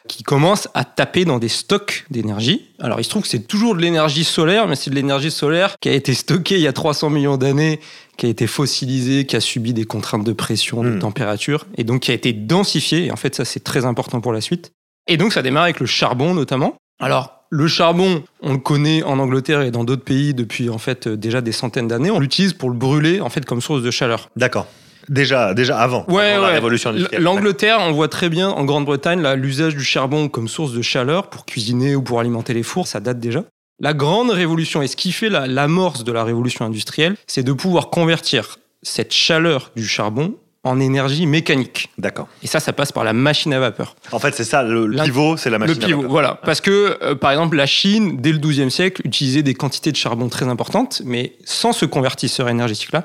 qui 0.08 0.24
commence 0.24 0.68
à 0.74 0.84
taper 0.84 1.24
dans 1.24 1.38
des 1.38 1.48
stocks 1.48 2.04
d'énergie. 2.10 2.70
Alors 2.80 2.98
il 2.98 3.04
se 3.04 3.10
trouve 3.10 3.22
que 3.22 3.28
c'est 3.28 3.46
toujours 3.46 3.76
de 3.76 3.80
l'énergie 3.80 4.24
solaire, 4.24 4.66
mais 4.66 4.74
c'est 4.74 4.90
de 4.90 4.96
l'énergie 4.96 5.30
solaire 5.30 5.76
qui 5.80 5.88
a 5.88 5.92
été 5.92 6.14
stockée 6.14 6.56
il 6.56 6.62
y 6.62 6.66
a 6.66 6.72
300 6.72 7.10
millions 7.10 7.36
d'années, 7.36 7.78
qui 8.16 8.26
a 8.26 8.28
été 8.28 8.48
fossilisée, 8.48 9.24
qui 9.24 9.36
a 9.36 9.40
subi 9.40 9.72
des 9.72 9.84
contraintes 9.84 10.24
de 10.24 10.32
pression, 10.32 10.82
de 10.82 10.90
hmm. 10.90 10.98
température, 10.98 11.66
et 11.76 11.84
donc 11.84 12.02
qui 12.02 12.10
a 12.10 12.14
été 12.14 12.32
densifiée. 12.32 13.06
Et 13.06 13.12
en 13.12 13.16
fait 13.16 13.36
ça 13.36 13.44
c'est 13.44 13.62
très 13.62 13.84
important 13.84 14.20
pour 14.20 14.32
la 14.32 14.40
suite. 14.40 14.72
Et 15.06 15.16
donc 15.16 15.32
ça 15.32 15.42
démarre 15.42 15.64
avec 15.64 15.80
le 15.80 15.86
charbon 15.86 16.34
notamment. 16.34 16.76
Alors 17.00 17.36
le 17.50 17.68
charbon, 17.68 18.24
on 18.42 18.54
le 18.54 18.58
connaît 18.58 19.02
en 19.04 19.18
Angleterre 19.18 19.62
et 19.62 19.70
dans 19.70 19.84
d'autres 19.84 20.04
pays 20.04 20.34
depuis 20.34 20.68
en 20.68 20.78
fait 20.78 21.06
déjà 21.08 21.40
des 21.40 21.52
centaines 21.52 21.88
d'années. 21.88 22.10
On 22.10 22.18
l'utilise 22.18 22.52
pour 22.52 22.70
le 22.70 22.76
brûler 22.76 23.20
en 23.20 23.28
fait 23.28 23.44
comme 23.44 23.60
source 23.60 23.82
de 23.82 23.90
chaleur. 23.90 24.30
D'accord. 24.36 24.66
Déjà, 25.08 25.54
déjà 25.54 25.78
avant, 25.78 26.04
ouais, 26.08 26.36
la 26.36 26.48
révolution 26.48 26.90
industrielle. 26.90 27.22
L'Angleterre, 27.22 27.78
on 27.80 27.92
voit 27.92 28.08
très 28.08 28.28
bien 28.28 28.48
en 28.48 28.64
Grande-Bretagne 28.64 29.22
l'usage 29.34 29.76
du 29.76 29.84
charbon 29.84 30.28
comme 30.28 30.48
source 30.48 30.72
de 30.72 30.82
chaleur 30.82 31.30
pour 31.30 31.44
cuisiner 31.44 31.94
ou 31.94 32.02
pour 32.02 32.18
alimenter 32.18 32.54
les 32.54 32.64
fours, 32.64 32.88
ça 32.88 32.98
date 32.98 33.20
déjà. 33.20 33.44
La 33.78 33.94
grande 33.94 34.30
révolution 34.30 34.82
et 34.82 34.88
ce 34.88 34.96
qui 34.96 35.12
fait 35.12 35.28
l'amorce 35.28 36.02
de 36.02 36.10
la 36.10 36.24
révolution 36.24 36.64
industrielle, 36.64 37.14
c'est 37.28 37.44
de 37.44 37.52
pouvoir 37.52 37.90
convertir 37.90 38.58
cette 38.82 39.12
chaleur 39.12 39.70
du 39.76 39.86
charbon 39.86 40.34
en 40.66 40.80
énergie 40.80 41.26
mécanique. 41.26 41.90
D'accord. 41.96 42.28
Et 42.42 42.48
ça, 42.48 42.58
ça 42.58 42.72
passe 42.72 42.90
par 42.90 43.04
la 43.04 43.12
machine 43.12 43.52
à 43.52 43.60
vapeur. 43.60 43.94
En 44.10 44.18
fait, 44.18 44.34
c'est 44.34 44.44
ça, 44.44 44.64
le 44.64 44.90
pivot, 45.04 45.36
c'est 45.36 45.48
la 45.48 45.58
machine 45.58 45.80
le 45.80 45.86
pivot, 45.86 45.92
à 45.92 46.02
vapeur. 46.02 46.10
Voilà, 46.10 46.40
parce 46.44 46.60
que, 46.60 46.98
euh, 47.02 47.14
par 47.14 47.30
exemple, 47.30 47.56
la 47.56 47.66
Chine, 47.66 48.20
dès 48.20 48.32
le 48.32 48.38
XIIe 48.38 48.70
siècle, 48.70 49.00
utilisait 49.04 49.44
des 49.44 49.54
quantités 49.54 49.92
de 49.92 49.96
charbon 49.96 50.28
très 50.28 50.46
importantes, 50.46 51.02
mais 51.04 51.34
sans 51.44 51.72
ce 51.72 51.86
convertisseur 51.86 52.48
énergétique-là. 52.48 53.04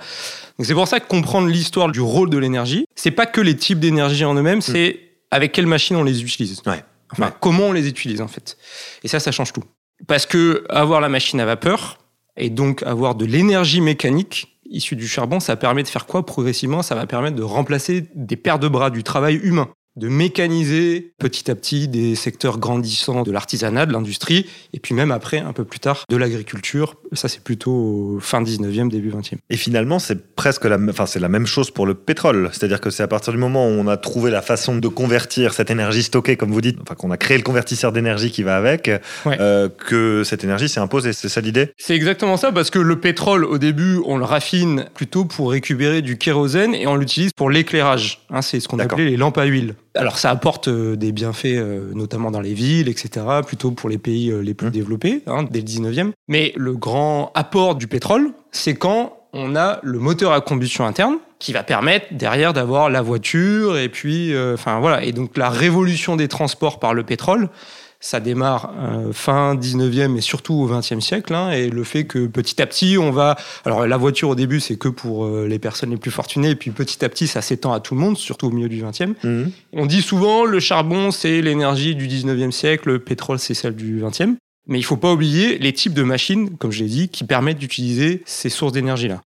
Donc 0.58 0.66
c'est 0.66 0.74
pour 0.74 0.88
ça 0.88 1.00
que 1.00 1.08
comprendre 1.08 1.48
l'histoire 1.48 1.90
du 1.90 2.02
rôle 2.02 2.30
de 2.30 2.38
l'énergie, 2.38 2.86
c'est 2.96 3.12
pas 3.12 3.28
que 3.28 3.42
les 3.42 3.56
types 3.56 3.80
d'énergie 3.80 4.26
en 4.26 4.34
eux-mêmes, 4.34 4.60
hmm. 4.60 4.62
c'est 4.62 5.00
avec 5.30 5.52
quelle 5.52 5.68
machine 5.68 5.96
on 5.96 6.04
les 6.04 6.24
utilise. 6.24 6.62
Ouais. 6.66 6.84
Enfin, 7.12 7.32
comment 7.40 7.66
on 7.66 7.72
les 7.74 7.88
utilise, 7.88 8.22
en 8.22 8.28
fait. 8.28 8.58
Et 9.04 9.08
ça, 9.08 9.20
ça 9.20 9.32
change 9.32 9.54
tout. 9.54 9.64
Parce 10.08 10.26
que 10.26 10.64
avoir 10.70 11.00
la 11.00 11.10
machine 11.10 11.40
à 11.40 11.46
vapeur, 11.46 12.00
et 12.42 12.50
donc 12.50 12.82
avoir 12.84 13.14
de 13.16 13.24
l'énergie 13.24 13.82
mécanique, 13.82 14.60
issu 14.70 14.96
du 14.96 15.08
charbon, 15.08 15.40
ça 15.40 15.56
permet 15.56 15.84
de 15.84 15.88
faire 15.88 16.08
quoi 16.08 16.26
progressivement? 16.26 16.82
Ça 16.82 16.96
va 16.96 17.06
permettre 17.06 17.36
de 17.36 17.44
remplacer 17.44 18.10
des 18.16 18.36
paires 18.36 18.58
de 18.58 18.68
bras 18.68 18.90
du 18.90 19.04
travail 19.04 19.36
humain 19.36 19.70
de 19.98 20.08
mécaniser 20.08 21.14
petit 21.20 21.52
à 21.52 21.56
petit 21.56 21.88
des 21.88 22.16
secteurs 22.16 22.60
grandissants 22.60 23.24
de 23.24 23.32
l'artisanat, 23.32 23.86
de 23.86 23.94
l'industrie, 23.94 24.46
et 24.74 24.80
puis 24.80 24.96
même 24.96 25.12
après, 25.12 25.40
un 25.40 25.52
peu 25.52 25.66
plus 25.66 25.80
tard, 25.80 26.06
de 26.10 26.16
l'agriculture. 26.16 26.96
Ça, 27.14 27.28
c'est 27.28 27.44
plutôt 27.44 28.18
fin 28.22 28.42
19e, 28.42 28.90
début 28.90 29.12
20e. 29.12 29.36
Et 29.50 29.58
finalement, 29.58 30.00
c'est 30.00 30.34
presque 30.36 30.66
la, 30.66 30.78
enfin, 30.90 31.06
c'est 31.06 31.20
la 31.20 31.28
même 31.28 31.46
chose 31.46 31.72
pour 31.72 31.86
le 31.86 31.94
pétrole. 31.94 32.50
C'est-à-dire 32.54 32.80
que 32.80 32.90
c'est 32.90 33.04
à 33.04 33.08
partir 33.08 33.34
du 33.34 33.40
moment 33.40 33.68
où 33.68 33.72
on 33.72 33.88
a 33.88 33.98
trouvé 33.98 34.32
la 34.32 34.42
façon 34.42 34.78
de 34.78 34.88
convertir 34.88 35.54
cette 35.54 35.70
énergie 35.70 36.04
stockée, 36.04 36.38
comme 36.38 36.52
vous 36.52 36.62
dites, 36.62 36.78
enfin, 36.82 36.96
qu'on 36.96 37.12
a 37.12 37.18
créé 37.18 37.38
le 37.38 37.44
convertisseur 37.44 37.92
d'énergie 37.92 38.32
qui 38.32 38.44
va 38.44 38.56
avec, 38.56 38.90
euh, 39.28 39.68
que 39.70 40.24
cette 40.24 40.46
énergie 40.46 40.70
s'est 40.70 40.80
imposée. 40.80 41.12
C'est 41.12 41.30
ça 41.30 41.42
l'idée? 41.42 41.72
C'est 41.78 41.96
exactement 41.96 42.38
ça, 42.38 42.54
parce 42.54 42.70
que 42.70 42.80
le 42.80 43.00
pétrole, 43.00 43.44
au 43.44 43.58
début, 43.58 44.00
on 44.06 44.18
le 44.18 44.24
raffine 44.24 44.86
plutôt 44.94 45.26
pour 45.26 45.52
récupérer 45.52 46.02
du 46.02 46.18
kérosène 46.18 46.74
et 46.74 46.88
on 46.88 46.96
l'utilise 46.96 47.32
pour 47.34 47.50
l'éclairage. 47.50 48.26
Hein, 48.30 48.42
c'est 48.42 48.62
ce 48.62 48.70
qu'on 48.70 48.80
appelait 48.80 49.06
les 49.06 49.18
lampes 49.18 49.38
à 49.38 49.44
huile. 49.44 49.76
Alors 49.94 50.18
ça 50.18 50.30
apporte 50.30 50.70
euh, 50.70 50.96
des 50.96 51.12
bienfaits, 51.12 51.46
euh, 51.48 51.92
notamment 51.94 52.32
dans 52.32 52.40
les 52.40 52.54
villes, 52.54 52.88
etc., 52.88 53.26
plutôt 53.46 53.72
pour 53.72 53.90
les 53.90 53.98
pays 53.98 54.32
euh, 54.32 54.40
les 54.40 54.54
plus 54.54 54.68
mmh. 54.68 54.72
développés, 54.72 55.22
hein, 55.28 55.44
dès 55.50 55.60
le 55.60 55.66
19e. 55.66 56.12
Mais 56.28 56.54
le 56.56 56.74
grand 56.74 57.32
apport 57.36 57.76
du 57.76 57.88
pétrole, 57.88 58.32
c'est 58.52 58.76
quand 58.76 59.18
on 59.34 59.56
a 59.56 59.80
le 59.84 60.00
moteur 60.00 60.32
à 60.32 60.42
combustion 60.42 60.86
interne 60.86 61.18
qui 61.40 61.54
va 61.54 61.64
permettre 61.64 62.06
derrière 62.12 62.54
d'avoir 62.54 62.90
la 62.90 63.02
voiture 63.02 63.78
et 63.78 63.90
puis, 63.90 64.34
enfin 64.54 64.80
voilà. 64.80 65.04
Et 65.04 65.14
donc 65.14 65.38
la 65.38 65.50
révolution 65.50 66.16
des 66.18 66.28
transports 66.28 66.80
par 66.80 66.94
le 66.94 67.04
pétrole, 67.04 67.48
ça 68.02 68.20
démarre 68.20 68.74
euh, 68.78 69.14
fin 69.14 69.56
19e 69.56 70.18
et 70.18 70.22
surtout 70.22 70.56
au 70.56 70.68
20e 70.68 71.00
siècle. 71.00 71.34
Hein, 71.34 71.52
et 71.52 71.70
le 71.70 71.84
fait 71.84 72.04
que 72.06 72.26
petit 72.26 72.62
à 72.62 72.66
petit, 72.66 72.98
on 72.98 73.12
va... 73.12 73.38
Alors 73.64 73.88
la 73.88 73.98
voiture 73.98 74.30
au 74.30 74.36
début, 74.36 74.60
c'est 74.60 74.76
que 74.76 74.90
pour 74.90 75.26
euh, 75.26 75.48
les 75.48 75.60
personnes 75.60 75.92
les 75.92 75.98
plus 75.98 76.12
fortunées, 76.12 76.50
et 76.50 76.56
puis 76.56 76.72
petit 76.72 77.06
à 77.06 77.10
petit, 77.10 77.28
ça 77.28 77.42
s'étend 77.42 77.72
à 77.72 77.80
tout 77.80 77.94
le 77.94 78.02
monde, 78.02 78.18
surtout 78.18 78.48
au 78.48 78.52
milieu 78.52 78.70
du 78.70 78.84
20e. 78.84 79.14
Mhm. 79.24 79.52
On 79.74 79.86
dit 79.86 80.02
souvent, 80.02 80.44
le 80.44 80.60
charbon, 80.60 81.12
c'est 81.12 81.42
l'énergie 81.42 81.96
du 81.96 82.08
19e 82.08 82.52
siècle, 82.52 82.90
le 82.90 83.00
pétrole, 83.00 83.40
c'est 83.40 83.54
celle 83.54 83.76
du 83.76 84.02
20e. 84.02 84.36
Mais 84.68 84.80
il 84.80 84.84
faut 84.84 84.98
pas 84.98 85.12
oublier 85.12 85.58
les 85.60 85.74
types 85.74 85.94
de 85.94 86.04
machines, 86.04 86.58
comme 86.58 86.72
je 86.72 86.84
l'ai 86.84 86.90
dit, 86.90 87.10
qui 87.10 87.24
permettent 87.24 87.60
d'utiliser 87.60 88.24
ces 88.26 88.50
sources 88.50 88.74
d'énergie-là. 88.74 89.22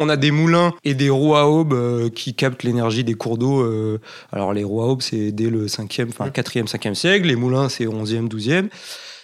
On 0.00 0.08
a 0.08 0.16
des 0.16 0.30
moulins 0.30 0.72
et 0.82 0.94
des 0.94 1.10
roues 1.10 1.36
à 1.36 1.46
aube 1.48 1.72
euh, 1.74 2.08
qui 2.08 2.34
captent 2.34 2.62
l'énergie 2.64 3.04
des 3.04 3.14
cours 3.14 3.38
d'eau. 3.38 3.64
alors 4.32 4.52
les 4.52 4.64
roues 4.64 4.80
à 4.82 4.86
aube, 4.86 5.02
c'est 5.02 5.30
dès 5.32 5.50
le 5.50 5.66
5e, 5.66 6.08
enfin 6.08 6.28
4e, 6.30 6.66
5e 6.66 6.94
siècle. 6.94 7.28
Les 7.28 7.36
moulins, 7.36 7.68
c'est 7.68 7.84
11e, 7.86 8.28
12e. 8.28 8.68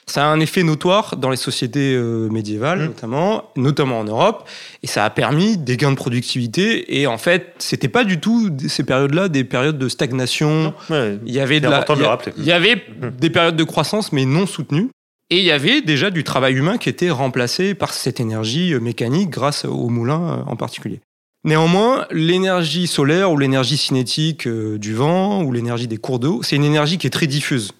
Ça 0.08 0.24
a 0.24 0.28
un 0.28 0.38
effet 0.38 0.62
notoire 0.62 1.16
dans 1.16 1.30
les 1.30 1.36
sociétés 1.36 1.94
euh, 1.96 2.28
médiévales, 2.28 2.78
Mm. 2.78 2.84
notamment, 2.86 3.50
notamment 3.56 3.98
en 3.98 4.04
Europe, 4.04 4.48
et 4.84 4.86
ça 4.86 5.04
a 5.04 5.10
permis 5.10 5.56
des 5.56 5.76
gains 5.76 5.90
de 5.90 5.96
productivité. 5.96 7.00
Et 7.00 7.08
en 7.08 7.18
fait, 7.18 7.54
c'était 7.58 7.88
pas 7.88 8.04
du 8.04 8.20
tout 8.20 8.50
ces 8.68 8.84
périodes-là 8.84 9.28
des 9.28 9.42
périodes 9.42 9.78
de 9.78 9.88
stagnation. 9.88 10.74
Ouais. 10.90 11.18
Il 11.26 11.32
y 11.34 11.40
avait, 11.40 11.58
de 11.58 11.64
C'est 11.64 11.70
la- 11.70 11.78
important 11.78 11.94
de 11.94 11.98
il 11.98 12.02
y 12.02 12.04
le 12.04 12.06
a- 12.06 12.10
rappeler. 12.10 12.32
il 12.38 12.44
y 12.44 12.52
avait 12.52 12.84
des 13.18 13.30
périodes 13.30 13.56
de 13.56 13.64
croissance, 13.64 14.12
mais 14.12 14.24
non 14.26 14.46
soutenues. 14.46 14.90
Et 15.30 15.38
il 15.38 15.44
y 15.44 15.50
avait 15.50 15.80
déjà 15.80 16.10
du 16.10 16.22
travail 16.22 16.54
humain 16.54 16.78
qui 16.78 16.88
était 16.88 17.10
remplacé 17.10 17.74
par 17.74 17.92
cette 17.92 18.20
énergie 18.20 18.72
euh, 18.72 18.80
mécanique 18.80 19.30
grâce 19.30 19.64
aux 19.64 19.88
moulins 19.88 20.38
euh, 20.38 20.42
en 20.46 20.56
particulier. 20.56 21.00
Néanmoins, 21.44 22.06
l'énergie 22.10 22.86
solaire 22.86 23.32
ou 23.32 23.38
l'énergie 23.38 23.76
cinétique 23.76 24.46
euh, 24.46 24.78
du 24.78 24.94
vent 24.94 25.42
ou 25.42 25.52
l'énergie 25.52 25.88
des 25.88 25.96
cours 25.96 26.18
d'eau, 26.18 26.42
c'est 26.42 26.56
une 26.56 26.64
énergie 26.64 26.98
qui 26.98 27.06
est 27.06 27.10
très 27.10 27.26
diffuse. 27.26 27.72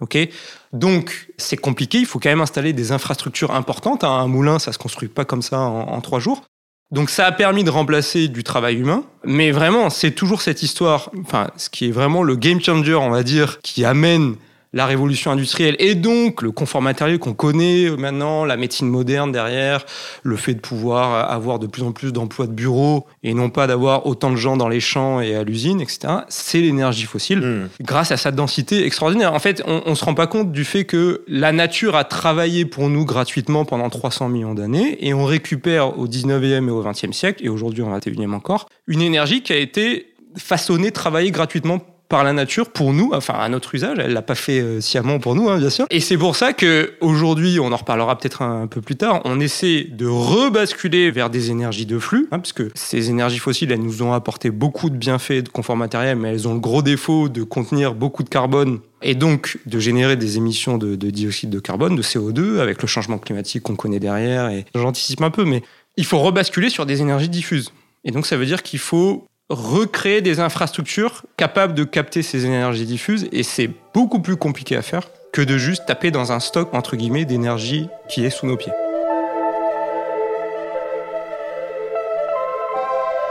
Ok, 0.00 0.16
donc 0.72 1.28
c'est 1.38 1.56
compliqué. 1.56 1.98
Il 1.98 2.06
faut 2.06 2.20
quand 2.20 2.28
même 2.28 2.40
installer 2.40 2.72
des 2.72 2.92
infrastructures 2.92 3.50
importantes. 3.50 4.04
hein. 4.04 4.10
Un 4.10 4.28
moulin, 4.28 4.58
ça 4.58 4.72
se 4.72 4.78
construit 4.78 5.08
pas 5.08 5.24
comme 5.24 5.42
ça 5.42 5.58
en, 5.58 5.88
en 5.88 6.00
trois 6.00 6.20
jours. 6.20 6.44
Donc 6.90 7.10
ça 7.10 7.26
a 7.26 7.32
permis 7.32 7.64
de 7.64 7.70
remplacer 7.70 8.28
du 8.28 8.44
travail 8.44 8.76
humain, 8.76 9.04
mais 9.24 9.50
vraiment 9.50 9.90
c'est 9.90 10.12
toujours 10.12 10.40
cette 10.40 10.62
histoire. 10.62 11.10
Enfin, 11.20 11.48
ce 11.56 11.68
qui 11.68 11.88
est 11.88 11.90
vraiment 11.90 12.22
le 12.22 12.36
game 12.36 12.62
changer, 12.62 12.94
on 12.94 13.10
va 13.10 13.22
dire, 13.22 13.60
qui 13.60 13.84
amène 13.84 14.36
la 14.72 14.86
révolution 14.86 15.30
industrielle 15.30 15.76
et 15.78 15.94
donc 15.94 16.42
le 16.42 16.50
confort 16.50 16.82
matériel 16.82 17.18
qu'on 17.18 17.34
connaît 17.34 17.90
maintenant, 17.90 18.44
la 18.44 18.56
médecine 18.56 18.88
moderne 18.88 19.32
derrière, 19.32 19.84
le 20.22 20.36
fait 20.36 20.54
de 20.54 20.60
pouvoir 20.60 21.30
avoir 21.30 21.58
de 21.58 21.66
plus 21.66 21.82
en 21.82 21.92
plus 21.92 22.12
d'emplois 22.12 22.46
de 22.46 22.52
bureau 22.52 23.06
et 23.22 23.34
non 23.34 23.50
pas 23.50 23.66
d'avoir 23.66 24.06
autant 24.06 24.30
de 24.30 24.36
gens 24.36 24.56
dans 24.56 24.68
les 24.68 24.80
champs 24.80 25.20
et 25.20 25.34
à 25.34 25.44
l'usine, 25.44 25.80
etc. 25.80 26.08
C'est 26.28 26.60
l'énergie 26.60 27.04
fossile 27.04 27.38
Hmm. 27.48 27.68
grâce 27.80 28.12
à 28.12 28.16
sa 28.16 28.30
densité 28.30 28.84
extraordinaire. 28.84 29.34
En 29.34 29.38
fait, 29.38 29.62
on, 29.66 29.82
on 29.86 29.94
se 29.94 30.04
rend 30.04 30.14
pas 30.14 30.26
compte 30.26 30.52
du 30.52 30.64
fait 30.64 30.84
que 30.84 31.24
la 31.28 31.52
nature 31.52 31.96
a 31.96 32.04
travaillé 32.04 32.64
pour 32.64 32.88
nous 32.88 33.04
gratuitement 33.04 33.64
pendant 33.64 33.88
300 33.90 34.28
millions 34.28 34.54
d'années 34.54 34.98
et 35.06 35.14
on 35.14 35.24
récupère 35.24 35.98
au 35.98 36.06
19e 36.06 36.66
et 36.66 36.70
au 36.70 36.82
20e 36.82 37.12
siècle 37.12 37.44
et 37.44 37.48
aujourd'hui 37.48 37.82
au 37.82 37.88
21e 37.88 38.32
encore 38.32 38.68
une 38.86 39.02
énergie 39.02 39.42
qui 39.42 39.52
a 39.52 39.56
été 39.56 40.14
façonnée, 40.36 40.90
travaillée 40.90 41.30
gratuitement 41.30 41.80
par 42.08 42.24
la 42.24 42.32
nature 42.32 42.70
pour 42.70 42.92
nous, 42.92 43.10
enfin 43.12 43.34
à 43.34 43.48
notre 43.48 43.74
usage. 43.74 43.98
Elle 43.98 44.12
l'a 44.12 44.22
pas 44.22 44.34
fait 44.34 44.60
euh, 44.60 44.80
sciemment 44.80 45.18
pour 45.18 45.34
nous, 45.34 45.48
hein, 45.48 45.58
bien 45.58 45.70
sûr. 45.70 45.86
Et 45.90 46.00
c'est 46.00 46.16
pour 46.16 46.36
ça 46.36 46.52
que 46.52 46.94
aujourd'hui, 47.00 47.60
on 47.60 47.72
en 47.72 47.76
reparlera 47.76 48.16
peut-être 48.16 48.42
un, 48.42 48.66
peu 48.66 48.80
plus 48.80 48.96
tard, 48.96 49.20
on 49.24 49.40
essaie 49.40 49.86
de 49.90 50.06
rebasculer 50.06 51.10
vers 51.10 51.30
des 51.30 51.50
énergies 51.50 51.86
de 51.86 51.98
flux, 51.98 52.28
hein, 52.30 52.38
parce 52.38 52.52
que 52.52 52.70
ces 52.74 53.10
énergies 53.10 53.38
fossiles, 53.38 53.70
elles 53.72 53.82
nous 53.82 54.02
ont 54.02 54.12
apporté 54.12 54.50
beaucoup 54.50 54.90
de 54.90 54.96
bienfaits 54.96 55.44
de 55.44 55.48
confort 55.48 55.76
matériel, 55.76 56.16
mais 56.16 56.30
elles 56.30 56.48
ont 56.48 56.54
le 56.54 56.60
gros 56.60 56.82
défaut 56.82 57.28
de 57.28 57.42
contenir 57.42 57.94
beaucoup 57.94 58.22
de 58.22 58.28
carbone 58.28 58.80
et 59.02 59.14
donc 59.14 59.58
de 59.66 59.78
générer 59.78 60.16
des 60.16 60.38
émissions 60.38 60.78
de, 60.78 60.96
de 60.96 61.10
dioxyde 61.10 61.50
de 61.50 61.60
carbone, 61.60 61.94
de 61.94 62.02
CO2, 62.02 62.58
avec 62.58 62.82
le 62.82 62.88
changement 62.88 63.18
climatique 63.18 63.62
qu'on 63.62 63.76
connaît 63.76 64.00
derrière. 64.00 64.48
Et 64.48 64.64
j'anticipe 64.74 65.22
un 65.22 65.30
peu, 65.30 65.44
mais 65.44 65.62
il 65.96 66.04
faut 66.04 66.18
rebasculer 66.18 66.70
sur 66.70 66.86
des 66.86 67.00
énergies 67.00 67.28
diffuses. 67.28 67.72
Et 68.04 68.10
donc 68.10 68.26
ça 68.26 68.36
veut 68.36 68.46
dire 68.46 68.62
qu'il 68.62 68.78
faut 68.78 69.27
recréer 69.50 70.20
des 70.20 70.40
infrastructures 70.40 71.22
capables 71.36 71.74
de 71.74 71.84
capter 71.84 72.22
ces 72.22 72.44
énergies 72.44 72.86
diffuses, 72.86 73.28
et 73.32 73.42
c'est 73.42 73.70
beaucoup 73.94 74.20
plus 74.20 74.36
compliqué 74.36 74.76
à 74.76 74.82
faire 74.82 75.08
que 75.32 75.42
de 75.42 75.56
juste 75.58 75.86
taper 75.86 76.10
dans 76.10 76.32
un 76.32 76.40
stock, 76.40 76.74
entre 76.74 76.96
d'énergie 76.96 77.88
qui 78.08 78.24
est 78.24 78.30
sous 78.30 78.46
nos 78.46 78.56
pieds. 78.56 78.72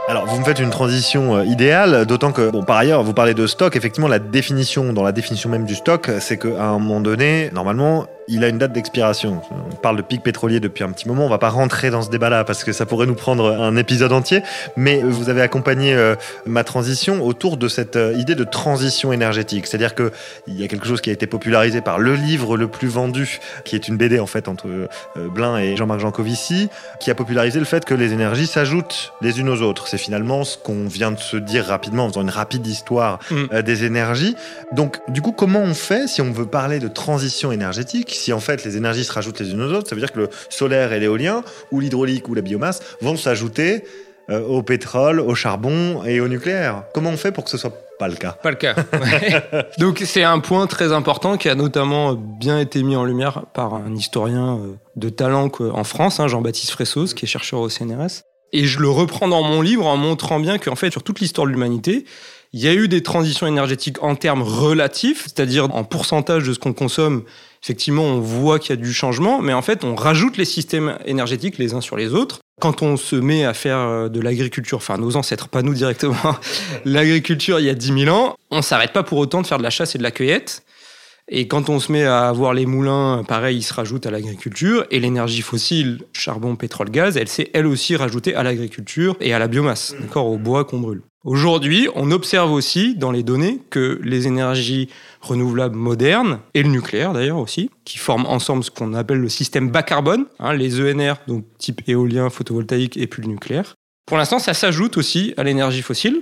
Alors, 0.10 0.26
vous 0.26 0.40
me 0.40 0.46
faites 0.46 0.60
une 0.60 0.70
transition 0.70 1.36
euh, 1.36 1.44
idéale, 1.44 2.06
d'autant 2.06 2.32
que, 2.32 2.50
bon, 2.50 2.64
par 2.64 2.78
ailleurs, 2.78 3.04
vous 3.04 3.14
parlez 3.14 3.34
de 3.34 3.46
stock. 3.46 3.76
Effectivement, 3.76 4.08
la 4.08 4.20
définition, 4.20 4.94
dans 4.94 5.04
la 5.04 5.12
définition 5.12 5.50
même 5.50 5.66
du 5.66 5.76
stock, 5.76 6.10
c'est 6.22 6.38
qu'à 6.38 6.64
un 6.64 6.80
moment 6.80 7.02
donné, 7.02 7.50
normalement, 7.52 8.08
il 8.28 8.44
a 8.44 8.50
une 8.50 8.58
date 8.58 8.74
d'expiration. 8.74 9.42
On 9.72 9.76
parle 9.76 9.98
de 9.98 10.02
pic 10.02 10.22
pétrolier 10.24 10.60
depuis 10.60 10.84
un 10.84 10.92
petit 10.92 11.08
moment. 11.08 11.26
On 11.26 11.30
va 11.30 11.38
pas 11.38 11.50
rentrer 11.50 11.90
dans 11.90 12.02
ce 12.02 12.10
débat-là 12.10 12.44
parce 12.44 12.64
que 12.64 12.72
ça 12.72 12.86
pourrait 12.86 13.06
nous 13.06 13.16
prendre 13.16 13.52
un 13.52 13.76
épisode 13.76 14.12
entier. 14.12 14.42
Mais 14.76 15.02
vous 15.02 15.30
avez 15.30 15.42
accompagné 15.42 15.94
euh, 15.94 16.16
ma 16.46 16.64
transition 16.64 17.26
autour 17.26 17.58
de 17.58 17.68
cette 17.68 17.96
euh, 17.96 18.14
idée 18.18 18.36
de 18.36 18.44
transition 18.44 19.14
énergétique. 19.14 19.68
C'est-à-dire 19.68 19.96
que 19.96 20.12
il 20.48 20.60
y 20.60 20.64
a 20.64 20.68
quelque 20.68 20.88
chose 20.88 21.02
qui 21.02 21.10
a 21.10 21.14
été 21.14 21.28
popularisé 21.28 21.82
par 21.82 22.00
le 22.00 22.16
livre 22.16 22.58
le 22.58 22.68
plus 22.68 22.88
vendu, 22.88 23.40
qui 23.64 23.76
est 23.76 23.88
une 23.88 23.98
BD 23.98 24.20
en 24.20 24.28
fait 24.28 24.48
entre 24.48 24.68
euh, 24.68 24.88
Blin 25.16 25.58
et 25.58 25.76
Jean-Marc 25.76 26.00
Jancovici, 26.00 26.70
qui 27.00 27.12
a 27.12 27.16
popularisé 27.16 27.60
le 27.60 27.66
fait 27.66 27.86
que 27.86 27.94
les 27.94 28.14
énergies 28.14 28.48
s'ajoutent 28.48 29.14
les 29.22 29.40
unes 29.40 29.50
aux 29.50 29.62
autres. 29.62 29.88
C'est 29.88 29.98
finalement 29.98 30.44
ce 30.44 30.58
qu'on 30.58 30.88
vient 30.88 31.12
de 31.12 31.20
se 31.20 31.38
dire 31.38 31.66
rapidement 31.66 32.06
en 32.06 32.10
faisant 32.10 32.22
une 32.22 32.30
rapide 32.30 32.66
histoire 32.66 33.18
Mm. 33.32 33.36
euh, 33.54 33.62
des 33.62 33.84
énergies. 33.84 34.36
Donc, 34.72 35.00
du 35.08 35.22
coup, 35.22 35.32
comment 35.32 35.60
on 35.60 35.74
fait 35.74 36.08
si 36.08 36.22
on 36.22 36.32
veut 36.32 36.46
parler 36.46 36.80
de 36.80 36.88
transition 36.88 37.52
énergétique 37.52 38.14
Si 38.18 38.34
en 38.34 38.40
fait 38.40 38.64
les 38.66 38.78
énergies 38.78 39.04
se 39.04 39.12
rajoutent 39.12 39.40
les 39.40 39.52
unes 39.52 39.62
aux 39.62 39.74
autres, 39.74 39.88
ça 39.88 39.96
veut 39.96 40.02
dire 40.02 40.12
que 40.12 40.20
le 40.20 40.30
solaire 40.50 40.94
et 40.94 41.00
l'éolien, 41.00 41.44
ou 41.72 41.80
l'hydraulique 41.80 42.28
ou 42.28 42.34
la 42.34 42.42
biomasse, 42.42 42.82
vont 43.02 43.16
s'ajouter 43.18 43.84
euh, 44.30 44.42
au 44.42 44.62
pétrole, 44.62 45.20
au 45.20 45.36
charbon 45.36 46.04
et 46.04 46.20
au 46.20 46.28
nucléaire. 46.28 46.84
Comment 46.94 47.12
on 47.12 47.18
fait 47.18 47.32
pour 47.32 47.46
que 47.46 47.50
ce 47.50 47.58
soit 47.58 47.74
pas 47.98 48.08
le 48.10 48.16
cas? 48.16 48.34
Pas 48.44 48.50
le 48.50 48.58
cas. 48.58 48.76
Ouais. 48.94 49.66
Donc 49.78 50.04
c'est 50.06 50.24
un 50.24 50.40
point 50.40 50.68
très 50.68 50.92
important 50.92 51.38
qui 51.38 51.48
a 51.48 51.56
notamment 51.56 52.14
bien 52.14 52.60
été 52.60 52.84
mis 52.84 52.96
en 52.96 53.06
lumière 53.06 53.46
par 53.54 53.76
un 53.76 53.96
historien 53.96 54.58
euh, 54.58 54.76
de 54.96 55.10
talent 55.10 55.50
en 55.60 55.84
France, 55.84 56.20
hein, 56.20 56.28
Jean-Baptiste 56.28 56.72
Fressos, 56.72 57.14
qui 57.16 57.26
est 57.26 57.28
chercheur 57.28 57.62
au 57.62 57.70
CNRS. 57.70 58.24
Et 58.54 58.66
je 58.66 58.80
le 58.80 58.90
reprends 58.90 59.28
dans 59.28 59.44
mon 59.44 59.62
livre 59.62 59.86
en 59.86 59.98
montrant 59.98 60.40
bien 60.40 60.58
qu'en 60.58 60.76
fait, 60.76 60.92
sur 60.92 61.04
toute 61.04 61.20
l'histoire 61.20 61.48
de 61.48 61.52
l'humanité, 61.52 62.06
il 62.54 62.62
y 62.62 62.68
a 62.68 62.74
eu 62.74 62.88
des 62.88 63.04
transitions 63.04 63.48
énergétiques 63.48 64.02
en 64.02 64.16
termes 64.16 64.42
relatifs, 64.42 65.24
c'est-à-dire 65.24 65.74
en 65.76 65.84
pourcentage 65.84 66.44
de 66.44 66.54
ce 66.54 66.60
qu'on 66.60 66.74
consomme. 66.74 67.24
Effectivement, 67.64 68.04
on 68.04 68.20
voit 68.20 68.60
qu'il 68.60 68.70
y 68.72 68.74
a 68.74 68.82
du 68.82 68.94
changement, 68.94 69.42
mais 69.42 69.54
en 69.54 69.62
fait, 69.62 69.84
on 69.84 69.96
rajoute 69.96 70.38
les 70.38 70.46
systèmes 70.46 70.98
énergétiques 71.06 71.58
les 71.58 71.74
uns 71.74 71.82
sur 71.82 71.98
les 71.98 72.14
autres. 72.14 72.40
Quand 72.60 72.82
on 72.82 72.98
se 72.98 73.16
met 73.16 73.46
à 73.46 73.54
faire 73.54 73.78
euh, 73.78 74.10
de 74.10 74.20
l'agriculture, 74.20 74.78
enfin 74.78 74.98
nos 74.98 75.16
ancêtres, 75.16 75.48
pas 75.48 75.62
nous 75.62 75.74
directement, 75.74 76.16
l'agriculture 76.86 77.60
il 77.60 77.68
y 77.68 77.70
a 77.70 77.76
10 77.76 78.06
000 78.06 78.16
ans, 78.16 78.36
on 78.50 78.62
s'arrête 78.62 78.94
pas 78.94 79.04
pour 79.04 79.20
autant 79.20 79.42
de 79.42 79.48
faire 79.48 79.60
de 79.60 79.64
la 79.64 79.70
chasse 79.70 79.94
et 79.96 79.98
de 79.98 80.04
la 80.04 80.12
cueillette. 80.12 80.64
Et 81.30 81.48
quand 81.48 81.70
on 81.70 81.80
se 81.80 81.92
met 81.92 82.06
à 82.06 82.30
avoir 82.30 82.54
les 82.54 82.66
moulins, 82.66 83.24
pareil, 83.28 83.58
ils 83.58 83.64
se 83.64 83.74
rajoutent 83.74 84.06
à 84.06 84.12
l'agriculture. 84.12 84.86
Et 84.92 85.00
l'énergie 85.02 85.42
fossile, 85.42 86.00
charbon, 86.14 86.56
pétrole, 86.56 86.90
gaz, 86.90 87.18
elle 87.18 87.28
s'est 87.28 87.50
elle 87.54 87.68
aussi 87.68 87.98
rajoutée 87.98 88.34
à 88.34 88.44
l'agriculture 88.44 89.18
et 89.20 89.34
à 89.34 89.40
la 89.40 89.50
biomasse, 89.50 89.94
d'accord, 90.00 90.28
au 90.28 90.38
bois 90.38 90.64
qu'on 90.64 90.80
brûle. 90.80 91.02
Aujourd'hui, 91.28 91.90
on 91.94 92.12
observe 92.12 92.54
aussi 92.54 92.96
dans 92.96 93.12
les 93.12 93.22
données 93.22 93.60
que 93.70 94.00
les 94.02 94.28
énergies 94.28 94.88
renouvelables 95.20 95.76
modernes, 95.76 96.40
et 96.54 96.64
le 96.64 96.70
nucléaire 96.70 97.12
d'ailleurs 97.12 97.40
aussi, 97.40 97.70
qui 97.84 97.98
forment 97.98 98.26
ensemble 98.28 98.64
ce 98.64 98.72
qu'on 98.72 98.94
appelle 98.94 99.18
le 99.18 99.28
système 99.28 99.70
bas 99.70 99.84
carbone, 99.84 100.24
hein, 100.40 100.54
les 100.54 100.80
ENR, 100.80 101.16
donc 101.28 101.44
type 101.58 101.82
éolien, 101.90 102.30
photovoltaïque 102.30 102.96
et 102.96 103.08
puis 103.08 103.22
le 103.24 103.28
nucléaire. 103.28 103.76
Pour 104.06 104.16
l'instant, 104.16 104.40
ça 104.40 104.54
s'ajoute 104.54 104.96
aussi 104.96 105.34
à 105.36 105.44
l'énergie 105.44 105.82
fossile. 105.82 106.22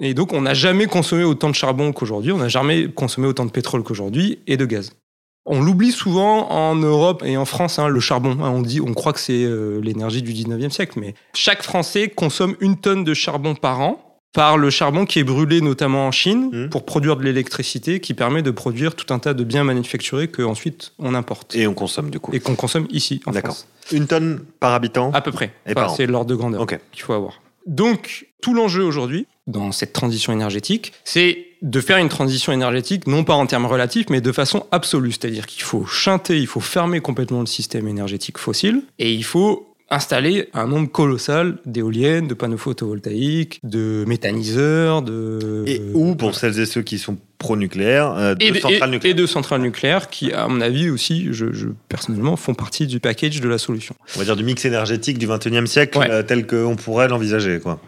Et 0.00 0.14
donc, 0.14 0.32
on 0.32 0.40
n'a 0.40 0.54
jamais 0.54 0.86
consommé 0.86 1.24
autant 1.24 1.50
de 1.50 1.54
charbon 1.54 1.92
qu'aujourd'hui, 1.92 2.32
on 2.32 2.38
n'a 2.38 2.48
jamais 2.48 2.88
consommé 2.88 3.26
autant 3.26 3.44
de 3.44 3.50
pétrole 3.50 3.82
qu'aujourd'hui 3.82 4.38
et 4.46 4.56
de 4.56 4.64
gaz. 4.64 4.94
On 5.44 5.60
l'oublie 5.60 5.92
souvent 5.92 6.50
en 6.50 6.74
Europe 6.74 7.22
et 7.26 7.36
en 7.36 7.44
France, 7.44 7.78
hein, 7.78 7.88
le 7.88 8.00
charbon. 8.00 8.38
hein, 8.42 8.48
on 8.48 8.62
dit, 8.62 8.80
on 8.80 8.94
croit 8.94 9.12
que 9.12 9.20
c'est 9.20 9.44
euh, 9.44 9.78
l'énergie 9.82 10.22
du 10.22 10.32
19e 10.32 10.70
siècle, 10.70 10.98
mais 10.98 11.12
chaque 11.34 11.62
Français 11.62 12.08
consomme 12.08 12.56
une 12.60 12.78
tonne 12.78 13.04
de 13.04 13.12
charbon 13.12 13.54
par 13.54 13.82
an 13.82 14.08
par 14.32 14.56
le 14.58 14.70
charbon 14.70 15.04
qui 15.04 15.18
est 15.18 15.24
brûlé 15.24 15.60
notamment 15.60 16.06
en 16.06 16.10
Chine 16.10 16.48
Mhm. 16.52 16.68
pour 16.70 16.84
produire 16.84 17.16
de 17.16 17.22
l'électricité 17.22 18.00
qui 18.00 18.14
permet 18.14 18.42
de 18.42 18.50
produire 18.50 18.94
tout 18.94 19.12
un 19.12 19.18
tas 19.18 19.34
de 19.34 19.44
biens 19.44 19.64
manufacturés 19.64 20.28
qu'ensuite 20.28 20.92
on 20.98 21.14
importe 21.14 21.54
Et 21.54 21.66
on 21.66 21.74
consomme 21.74 22.10
du 22.10 22.18
coup. 22.20 22.32
et 22.34 22.40
qu'on 22.40 22.54
consomme 22.56 22.86
ici 22.90 23.20
en 23.26 23.32
D'accord. 23.32 23.54
France. 23.54 23.68
Une 23.92 24.06
tonne 24.06 24.42
par 24.60 24.72
habitant 24.72 25.10
À 25.12 25.20
peu 25.20 25.32
près. 25.32 25.46
Et 25.66 25.72
Enfin, 25.72 25.74
par 25.74 25.92
an. 25.92 25.94
c'est 25.96 26.06
l'ordre 26.06 26.30
de 26.30 26.34
grandeur 26.34 26.66
qu'il 26.66 27.02
faut 27.02 27.12
avoir. 27.12 27.40
Donc, 27.66 28.26
tout 28.40 28.54
l'enjeu 28.54 28.82
aujourd'hui, 28.82 29.26
dans 29.46 29.70
cette 29.70 29.92
transition 29.92 30.32
énergétique, 30.32 30.92
c'est 31.04 31.46
de 31.62 31.80
faire 31.80 31.98
une 31.98 32.08
transition 32.08 32.52
énergétique, 32.52 33.06
non 33.06 33.22
pas 33.22 33.34
en 33.34 33.46
termes 33.46 33.66
relatifs, 33.66 34.06
mais 34.10 34.20
de 34.20 34.32
façon 34.32 34.66
absolue. 34.72 35.12
C'est-à-dire 35.12 35.46
qu'il 35.46 35.62
faut 35.62 35.84
chanter, 35.86 36.38
il 36.40 36.48
faut 36.48 36.58
fermer 36.60 37.00
complètement 37.00 37.38
le 37.40 37.46
système 37.46 37.86
énergétique 37.86 38.38
fossile, 38.38 38.82
et 38.98 39.12
il 39.12 39.22
faut 39.22 39.71
installer 39.90 40.48
un 40.54 40.66
nombre 40.66 40.90
colossal 40.90 41.58
d'éoliennes, 41.66 42.26
de 42.28 42.34
panneaux 42.34 42.56
photovoltaïques, 42.56 43.60
de 43.62 44.04
méthaniseurs, 44.06 45.02
de... 45.02 45.64
Et 45.66 45.80
ou 45.94 46.14
pour 46.14 46.34
celles 46.34 46.58
et 46.60 46.66
ceux 46.66 46.82
qui 46.82 46.98
sont 46.98 47.18
pro-nucléaire, 47.38 48.12
euh, 48.16 48.34
de 48.34 48.44
et 48.44 48.50
de, 48.52 48.58
centrales 48.60 48.88
et- 48.88 48.92
nucléaires. 48.92 49.16
et 49.16 49.20
de 49.20 49.26
centrales 49.26 49.60
nucléaires 49.60 50.08
qui, 50.10 50.32
à 50.32 50.46
mon 50.48 50.60
avis 50.60 50.88
aussi, 50.90 51.28
je, 51.32 51.52
je- 51.52 51.66
personnellement, 51.88 52.36
font 52.36 52.54
partie 52.54 52.86
du 52.86 53.00
package 53.00 53.40
de 53.40 53.48
la 53.48 53.58
solution. 53.58 53.94
On 54.14 54.20
va 54.20 54.24
dire 54.24 54.36
du 54.36 54.44
mix 54.44 54.64
énergétique 54.64 55.18
du 55.18 55.26
21e 55.26 55.66
siècle 55.66 55.98
Ouais. 55.98 56.10
euh, 56.10 56.22
tel 56.22 56.46
qu'on 56.46 56.76
pourrait 56.76 57.08
l'envisager. 57.08 57.58
Quoi. 57.60 57.80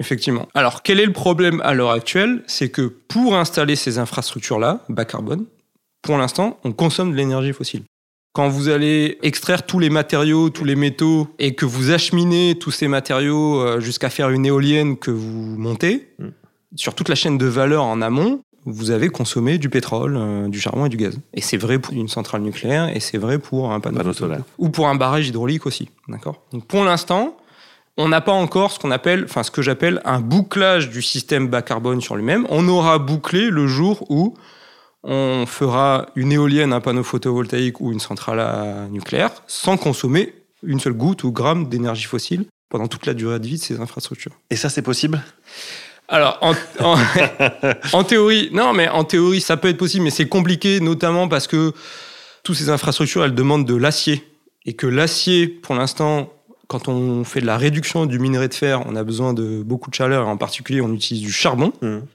Effectivement. 0.00 0.48
Alors, 0.54 0.82
quel 0.82 0.98
est 0.98 1.06
le 1.06 1.12
problème 1.12 1.60
à 1.62 1.74
l'heure 1.74 1.90
actuelle? 1.90 2.42
C'est 2.46 2.70
que 2.70 2.82
pour 3.08 3.36
installer 3.36 3.76
ces 3.76 3.98
infrastructures-là, 3.98 4.84
bas 4.88 5.04
carbone, 5.04 5.44
pour 6.00 6.16
l'instant, 6.16 6.58
on 6.64 6.72
consomme 6.72 7.12
de 7.12 7.16
l'énergie 7.16 7.52
fossile. 7.52 7.82
Quand 8.32 8.48
vous 8.48 8.68
allez 8.68 9.18
extraire 9.22 9.66
tous 9.66 9.78
les 9.78 9.90
matériaux, 9.90 10.48
tous 10.48 10.64
les 10.64 10.74
métaux, 10.74 11.28
et 11.38 11.54
que 11.54 11.66
vous 11.66 11.90
acheminez 11.90 12.56
tous 12.58 12.70
ces 12.70 12.88
matériaux 12.88 13.60
euh, 13.60 13.78
jusqu'à 13.80 14.08
faire 14.08 14.30
une 14.30 14.46
éolienne 14.46 14.96
que 14.96 15.10
vous 15.10 15.56
montez, 15.58 16.08
Mm. 16.18 16.28
sur 16.76 16.94
toute 16.94 17.08
la 17.10 17.14
chaîne 17.14 17.36
de 17.36 17.46
valeur 17.46 17.84
en 17.84 18.00
amont, 18.00 18.40
vous 18.64 18.90
avez 18.90 19.08
consommé 19.08 19.58
du 19.58 19.68
pétrole, 19.68 20.16
euh, 20.16 20.48
du 20.48 20.60
charbon 20.60 20.86
et 20.86 20.88
du 20.88 20.96
gaz. 20.96 21.18
Et 21.34 21.40
c'est 21.42 21.56
vrai 21.56 21.78
pour 21.78 21.92
une 21.92 22.08
centrale 22.08 22.40
nucléaire 22.42 22.94
et 22.96 23.00
c'est 23.00 23.18
vrai 23.18 23.38
pour 23.38 23.72
un 23.72 23.80
panneau, 23.80 23.98
Panneau 23.98 24.12
solaire. 24.12 24.44
Ou 24.58 24.70
pour 24.70 24.88
un 24.88 24.94
barrage 24.94 25.28
hydraulique 25.28 25.66
aussi. 25.66 25.90
D'accord? 26.08 26.40
Donc 26.52 26.66
pour 26.66 26.84
l'instant, 26.84 27.36
on 27.98 28.08
n'a 28.08 28.20
pas 28.22 28.32
encore 28.32 28.70
ce 28.72 28.78
qu'on 28.78 28.90
appelle, 28.92 29.24
enfin 29.24 29.42
ce 29.42 29.50
que 29.50 29.60
j'appelle 29.60 30.00
un 30.04 30.20
bouclage 30.20 30.88
du 30.88 31.02
système 31.02 31.48
bas 31.48 31.60
carbone 31.60 32.00
sur 32.00 32.16
lui-même. 32.16 32.46
On 32.48 32.66
aura 32.68 32.98
bouclé 32.98 33.50
le 33.50 33.66
jour 33.66 34.06
où 34.08 34.34
on 35.04 35.44
fera 35.46 36.06
une 36.14 36.32
éolienne, 36.32 36.72
un 36.72 36.80
panneau 36.80 37.02
photovoltaïque 37.02 37.80
ou 37.80 37.92
une 37.92 38.00
centrale 38.00 38.40
à 38.40 38.86
nucléaire 38.90 39.30
sans 39.46 39.76
consommer 39.76 40.34
une 40.64 40.78
seule 40.78 40.92
goutte 40.92 41.24
ou 41.24 41.32
gramme 41.32 41.68
d'énergie 41.68 42.04
fossile 42.04 42.44
pendant 42.68 42.86
toute 42.86 43.06
la 43.06 43.14
durée 43.14 43.38
de 43.40 43.46
vie 43.46 43.58
de 43.58 43.62
ces 43.62 43.80
infrastructures. 43.80 44.32
Et 44.50 44.56
ça, 44.56 44.68
c'est 44.68 44.82
possible? 44.82 45.20
Alors, 46.08 46.38
en, 46.40 46.54
en- 46.80 46.96
en 47.92 48.04
théorie, 48.04 48.48
non, 48.52 48.72
mais 48.72 48.88
en 48.88 49.04
théorie, 49.04 49.40
ça 49.40 49.56
peut 49.56 49.68
être 49.68 49.76
possible, 49.76 50.04
mais 50.04 50.10
c'est 50.10 50.28
compliqué, 50.28 50.80
notamment 50.80 51.26
parce 51.28 51.46
que 51.46 51.72
toutes 52.44 52.56
ces 52.56 52.68
infrastructures, 52.70 53.24
elles 53.24 53.34
demandent 53.34 53.66
de 53.66 53.74
l'acier. 53.76 54.24
Et 54.64 54.74
que 54.74 54.86
l'acier, 54.86 55.48
pour 55.48 55.74
l'instant, 55.74 56.32
quand 56.68 56.86
on 56.88 57.24
fait 57.24 57.40
de 57.40 57.46
la 57.46 57.56
réduction 57.56 58.06
du 58.06 58.18
minerai 58.18 58.48
de 58.48 58.54
fer, 58.54 58.82
on 58.86 58.94
a 58.96 59.02
besoin 59.04 59.34
de 59.34 59.62
beaucoup 59.62 59.90
de 59.90 59.94
chaleur, 59.94 60.26
et 60.26 60.30
en 60.30 60.36
particulier, 60.36 60.80
on 60.80 60.92
utilise 60.92 61.22
du 61.22 61.32
charbon. 61.32 61.72
Mhm. 61.82 62.06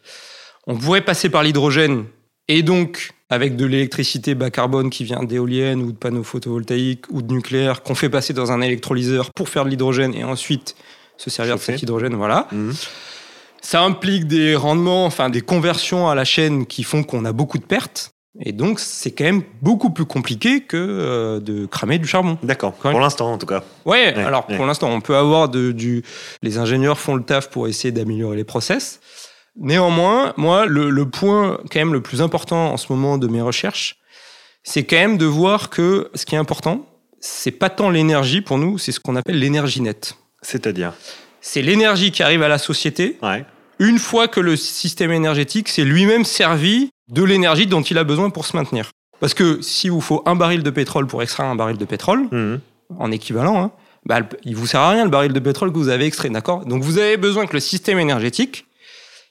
On 0.68 0.76
pourrait 0.78 1.02
passer 1.02 1.30
par 1.30 1.44
l'hydrogène, 1.44 2.06
et 2.48 2.64
donc, 2.64 3.12
avec 3.30 3.56
de 3.56 3.66
l'électricité 3.66 4.36
bas 4.36 4.50
carbone 4.50 4.90
qui 4.90 5.04
vient 5.04 5.24
d'éoliennes 5.24 5.82
ou 5.82 5.92
de 5.92 5.98
panneaux 5.98 6.24
photovoltaïques 6.24 7.06
ou 7.12 7.22
de 7.22 7.34
nucléaire, 7.34 7.84
qu'on 7.84 7.96
fait 7.96 8.10
passer 8.10 8.34
dans 8.34 8.52
un 8.52 8.62
électrolyseur 8.62 9.32
pour 9.34 9.50
faire 9.50 9.66
de 9.66 9.70
l'hydrogène, 9.70 10.14
et 10.14 10.24
ensuite 10.24 10.76
se 11.18 11.30
servir 11.30 11.56
Chauffer. 11.56 11.74
de 11.74 11.78
cet 11.78 11.84
hydrogène, 11.84 12.16
voilà. 12.16 12.48
Mhm. 12.52 12.74
Ça 13.62 13.82
implique 13.84 14.28
des 14.28 14.56
rendements, 14.56 15.06
enfin 15.06 15.30
des 15.30 15.42
conversions 15.42 16.08
à 16.10 16.16
la 16.16 16.24
chaîne 16.26 16.66
qui 16.66 16.84
font 16.84 17.04
qu'on 17.04 17.26
a 17.26 17.34
beaucoup 17.34 17.58
de 17.58 17.66
pertes. 17.66 18.12
Et 18.40 18.52
donc, 18.52 18.80
c'est 18.80 19.10
quand 19.12 19.24
même 19.24 19.42
beaucoup 19.64 19.90
plus 19.90 20.06
compliqué 20.06 20.62
que 20.62 20.78
euh, 20.78 21.40
de 21.40 21.66
cramer 21.66 21.98
du 21.98 22.06
charbon. 22.08 22.38
D'accord. 22.44 22.74
Pour 22.74 23.00
l'instant, 23.00 23.34
en 23.34 23.40
tout 23.40 23.48
cas. 23.48 23.64
Ouais, 23.84 24.14
Ouais, 24.16 24.24
alors 24.24 24.46
ouais. 24.48 24.56
pour 24.56 24.68
l'instant, 24.68 24.92
on 24.92 25.02
peut 25.02 25.16
avoir 25.16 25.50
de, 25.50 25.72
du. 25.72 26.04
Les 26.44 26.60
ingénieurs 26.60 27.00
font 27.00 27.16
le 27.16 27.24
taf 27.24 27.50
pour 27.50 27.68
essayer 27.68 27.92
d'améliorer 27.92 28.38
les 28.38 28.44
process. 28.44 29.00
Néanmoins, 29.60 30.34
moi, 30.38 30.66
le, 30.66 30.90
le 30.90 31.06
point 31.10 31.58
quand 31.72 31.80
même 31.80 31.94
le 31.94 32.02
plus 32.02 32.22
important 32.22 32.72
en 32.74 32.78
ce 32.78 32.92
moment 32.92 33.18
de 33.18 33.28
mes 33.28 33.42
recherches, 33.42 33.98
c'est 34.64 34.84
quand 34.84 34.98
même 34.98 35.18
de 35.18 35.26
voir 35.26 35.70
que 35.70 36.10
ce 36.14 36.26
qui 36.26 36.36
est 36.36 36.38
important, 36.38 36.86
c'est 37.20 37.52
pas 37.52 37.70
tant 37.70 37.90
l'énergie 37.90 38.42
pour 38.42 38.58
nous, 38.58 38.78
c'est 38.78 38.92
ce 38.92 39.00
qu'on 39.00 39.16
appelle 39.16 39.40
l'énergie 39.40 39.82
nette. 39.82 40.16
C'est-à-dire? 40.42 40.94
C'est 41.42 41.62
l'énergie 41.62 42.12
qui 42.12 42.22
arrive 42.22 42.44
à 42.44 42.48
la 42.48 42.58
société 42.60 43.18
Ouais. 43.24 43.46
une 43.80 43.98
fois 43.98 44.28
que 44.28 44.40
le 44.40 44.56
système 44.56 45.12
énergétique 45.12 45.70
s'est 45.70 45.84
lui-même 45.84 46.24
servi 46.26 46.90
de 47.10 47.24
l'énergie 47.24 47.66
dont 47.66 47.82
il 47.82 47.98
a 47.98 48.04
besoin 48.04 48.30
pour 48.30 48.46
se 48.46 48.56
maintenir. 48.56 48.92
Parce 49.20 49.34
que 49.34 49.62
si 49.62 49.90
vous 49.90 50.02
faut 50.02 50.22
un 50.28 50.36
baril 50.36 50.62
de 50.62 50.70
pétrole 50.70 51.08
pour 51.08 51.24
extraire 51.24 51.48
un 51.48 51.56
baril 51.56 51.78
de 51.78 51.86
pétrole, 51.86 52.28
Mhm. 52.32 52.60
en 53.00 53.12
équivalent, 53.12 53.60
hein, 53.60 53.72
bah, 54.06 54.20
il 54.44 54.56
vous 54.56 54.68
sert 54.68 54.82
à 54.82 54.92
rien 54.92 55.04
le 55.04 55.10
baril 55.10 55.34
de 55.34 55.40
pétrole 55.40 55.72
que 55.72 55.78
vous 55.78 55.90
avez 55.90 56.06
extrait, 56.06 56.30
d'accord? 56.30 56.66
Donc 56.66 56.84
vous 56.84 57.00
avez 57.00 57.18
besoin 57.18 57.48
que 57.48 57.54
le 57.54 57.60
système 57.60 57.98
énergétique, 57.98 58.67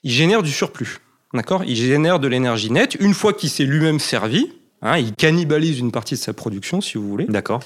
il 0.03 0.11
génère 0.11 0.43
du 0.43 0.51
surplus, 0.51 0.97
d'accord? 1.33 1.63
Il 1.65 1.75
génère 1.75 2.19
de 2.19 2.27
l'énergie 2.27 2.71
nette 2.71 2.95
une 2.99 3.13
fois 3.13 3.33
qu'il 3.33 3.49
s'est 3.49 3.63
lui-même 3.65 3.99
servi. 3.99 4.51
hein, 4.81 4.97
il 4.97 5.13
cannibalise 5.13 5.79
une 5.79 5.91
partie 5.91 6.15
de 6.15 6.19
sa 6.19 6.33
production, 6.33 6.81
si 6.81 6.97
vous 6.97 7.07
voulez. 7.07 7.25
D'accord. 7.25 7.61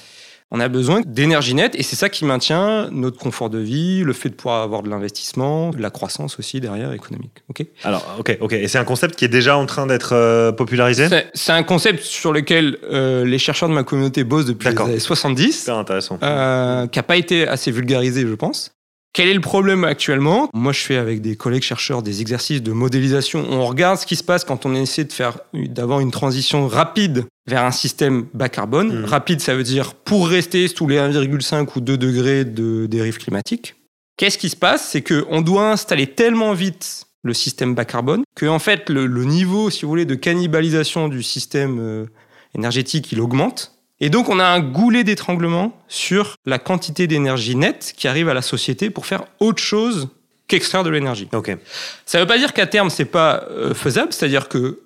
On 0.54 0.60
a 0.60 0.68
besoin 0.68 1.00
d'énergie 1.06 1.54
nette 1.54 1.74
et 1.76 1.82
c'est 1.82 1.96
ça 1.96 2.10
qui 2.10 2.26
maintient 2.26 2.90
notre 2.90 3.16
confort 3.18 3.48
de 3.48 3.56
vie, 3.58 4.02
le 4.04 4.12
fait 4.12 4.28
de 4.28 4.34
pouvoir 4.34 4.60
avoir 4.62 4.82
de 4.82 4.90
l'investissement, 4.90 5.70
de 5.70 5.80
la 5.80 5.88
croissance 5.88 6.38
aussi 6.38 6.60
derrière 6.60 6.92
économique. 6.92 7.42
Ok? 7.48 7.64
Alors, 7.84 8.16
ok, 8.18 8.36
ok. 8.38 8.52
Et 8.52 8.68
c'est 8.68 8.76
un 8.76 8.84
concept 8.84 9.16
qui 9.16 9.24
est 9.24 9.28
déjà 9.28 9.56
en 9.56 9.64
train 9.64 9.86
d'être 9.86 10.12
euh, 10.14 10.52
popularisé? 10.52 11.06
C'est 11.32 11.52
un 11.52 11.62
concept 11.62 12.02
sur 12.02 12.34
lequel 12.34 12.76
euh, 12.84 13.24
les 13.24 13.38
chercheurs 13.38 13.70
de 13.70 13.74
ma 13.74 13.82
communauté 13.82 14.24
bossent 14.24 14.44
depuis 14.44 14.68
les 14.68 14.78
années 14.78 14.98
70, 14.98 15.52
Super 15.58 15.76
intéressant. 15.78 16.18
euh, 16.22 16.86
qui 16.86 16.98
n'a 16.98 17.02
pas 17.02 17.16
été 17.16 17.48
assez 17.48 17.70
vulgarisé, 17.70 18.26
je 18.28 18.34
pense. 18.34 18.72
Quel 19.14 19.28
est 19.28 19.34
le 19.34 19.40
problème 19.40 19.84
actuellement? 19.84 20.48
Moi, 20.54 20.72
je 20.72 20.80
fais 20.80 20.96
avec 20.96 21.20
des 21.20 21.36
collègues 21.36 21.62
chercheurs 21.62 22.02
des 22.02 22.22
exercices 22.22 22.62
de 22.62 22.72
modélisation. 22.72 23.44
On 23.50 23.66
regarde 23.66 23.98
ce 23.98 24.06
qui 24.06 24.16
se 24.16 24.24
passe 24.24 24.44
quand 24.44 24.64
on 24.64 24.74
essaie 24.74 25.04
de 25.04 25.12
faire, 25.12 25.38
d'avoir 25.52 26.00
une 26.00 26.10
transition 26.10 26.66
rapide 26.66 27.26
vers 27.46 27.62
un 27.62 27.72
système 27.72 28.26
bas 28.32 28.48
carbone. 28.48 29.00
Mhm. 29.00 29.04
Rapide, 29.04 29.40
ça 29.40 29.54
veut 29.54 29.64
dire 29.64 29.94
pour 29.94 30.28
rester 30.28 30.66
sous 30.66 30.88
les 30.88 30.96
1,5 30.96 31.68
ou 31.76 31.80
2 31.80 31.98
degrés 31.98 32.46
de 32.46 32.86
dérive 32.86 33.18
climatique. 33.18 33.74
Qu'est-ce 34.16 34.38
qui 34.38 34.48
se 34.48 34.56
passe? 34.56 34.88
C'est 34.88 35.02
qu'on 35.02 35.42
doit 35.42 35.70
installer 35.70 36.06
tellement 36.06 36.54
vite 36.54 37.04
le 37.22 37.34
système 37.34 37.74
bas 37.74 37.84
carbone 37.84 38.22
que, 38.34 38.46
en 38.46 38.58
fait, 38.58 38.88
le, 38.88 39.06
le 39.06 39.24
niveau, 39.24 39.68
si 39.68 39.82
vous 39.82 39.88
voulez, 39.88 40.06
de 40.06 40.14
cannibalisation 40.14 41.08
du 41.08 41.22
système 41.22 41.78
euh, 41.80 42.06
énergétique, 42.54 43.12
il 43.12 43.20
augmente. 43.20 43.71
Et 44.02 44.10
donc, 44.10 44.28
on 44.28 44.40
a 44.40 44.44
un 44.44 44.58
goulet 44.58 45.04
d'étranglement 45.04 45.78
sur 45.86 46.34
la 46.44 46.58
quantité 46.58 47.06
d'énergie 47.06 47.54
nette 47.54 47.94
qui 47.96 48.08
arrive 48.08 48.28
à 48.28 48.34
la 48.34 48.42
société 48.42 48.90
pour 48.90 49.06
faire 49.06 49.22
autre 49.38 49.62
chose 49.62 50.08
qu'extraire 50.48 50.82
de 50.82 50.90
l'énergie. 50.90 51.28
Ok. 51.32 51.56
Ça 52.04 52.18
ne 52.18 52.24
veut 52.24 52.26
pas 52.26 52.36
dire 52.36 52.52
qu'à 52.52 52.66
terme, 52.66 52.90
c'est 52.90 53.04
pas 53.04 53.44
euh, 53.52 53.74
faisable, 53.74 54.12
c'est-à-dire 54.12 54.48
que 54.48 54.80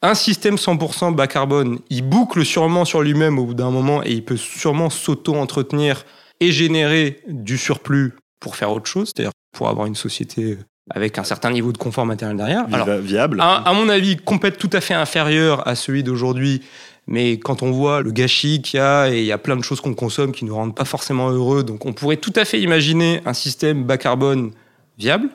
un 0.00 0.14
système 0.14 0.54
100% 0.54 1.12
bas 1.12 1.26
carbone, 1.26 1.80
il 1.90 2.02
boucle 2.02 2.44
sûrement 2.44 2.84
sur 2.84 3.02
lui-même 3.02 3.36
au 3.40 3.46
bout 3.46 3.54
d'un 3.54 3.70
moment 3.70 4.00
et 4.04 4.12
il 4.12 4.24
peut 4.24 4.36
sûrement 4.36 4.90
s'auto-entretenir 4.90 6.04
et 6.38 6.52
générer 6.52 7.20
du 7.26 7.58
surplus 7.58 8.14
pour 8.38 8.54
faire 8.54 8.70
autre 8.70 8.86
chose, 8.86 9.10
c'est-à-dire 9.14 9.32
pour 9.52 9.68
avoir 9.68 9.86
une 9.86 9.96
société 9.96 10.56
avec 10.90 11.18
un 11.18 11.24
certain 11.24 11.50
niveau 11.50 11.72
de 11.72 11.78
confort 11.78 12.06
matériel 12.06 12.36
derrière. 12.36 12.64
Alors, 12.72 12.88
viable. 12.98 13.40
à, 13.40 13.56
à 13.56 13.72
mon 13.72 13.88
avis, 13.88 14.16
complète 14.16 14.58
tout 14.58 14.70
à 14.72 14.80
fait 14.80 14.94
inférieur 14.94 15.66
à 15.66 15.74
celui 15.74 16.02
d'aujourd'hui. 16.02 16.62
Mais 17.06 17.38
quand 17.38 17.62
on 17.62 17.70
voit 17.72 18.00
le 18.00 18.12
gâchis 18.12 18.62
qu'il 18.62 18.78
y 18.78 18.80
a, 18.80 19.10
et 19.10 19.20
il 19.20 19.24
y 19.24 19.32
a 19.32 19.38
plein 19.38 19.56
de 19.56 19.62
choses 19.62 19.80
qu'on 19.80 19.94
consomme 19.94 20.32
qui 20.32 20.44
ne 20.44 20.50
nous 20.50 20.56
rendent 20.56 20.74
pas 20.74 20.84
forcément 20.84 21.30
heureux, 21.30 21.64
donc 21.64 21.84
on 21.84 21.92
pourrait 21.92 22.16
tout 22.16 22.32
à 22.36 22.44
fait 22.44 22.60
imaginer 22.60 23.20
un 23.26 23.34
système 23.34 23.84
bas 23.84 23.98
carbone 23.98 24.52
viable. 24.98 25.28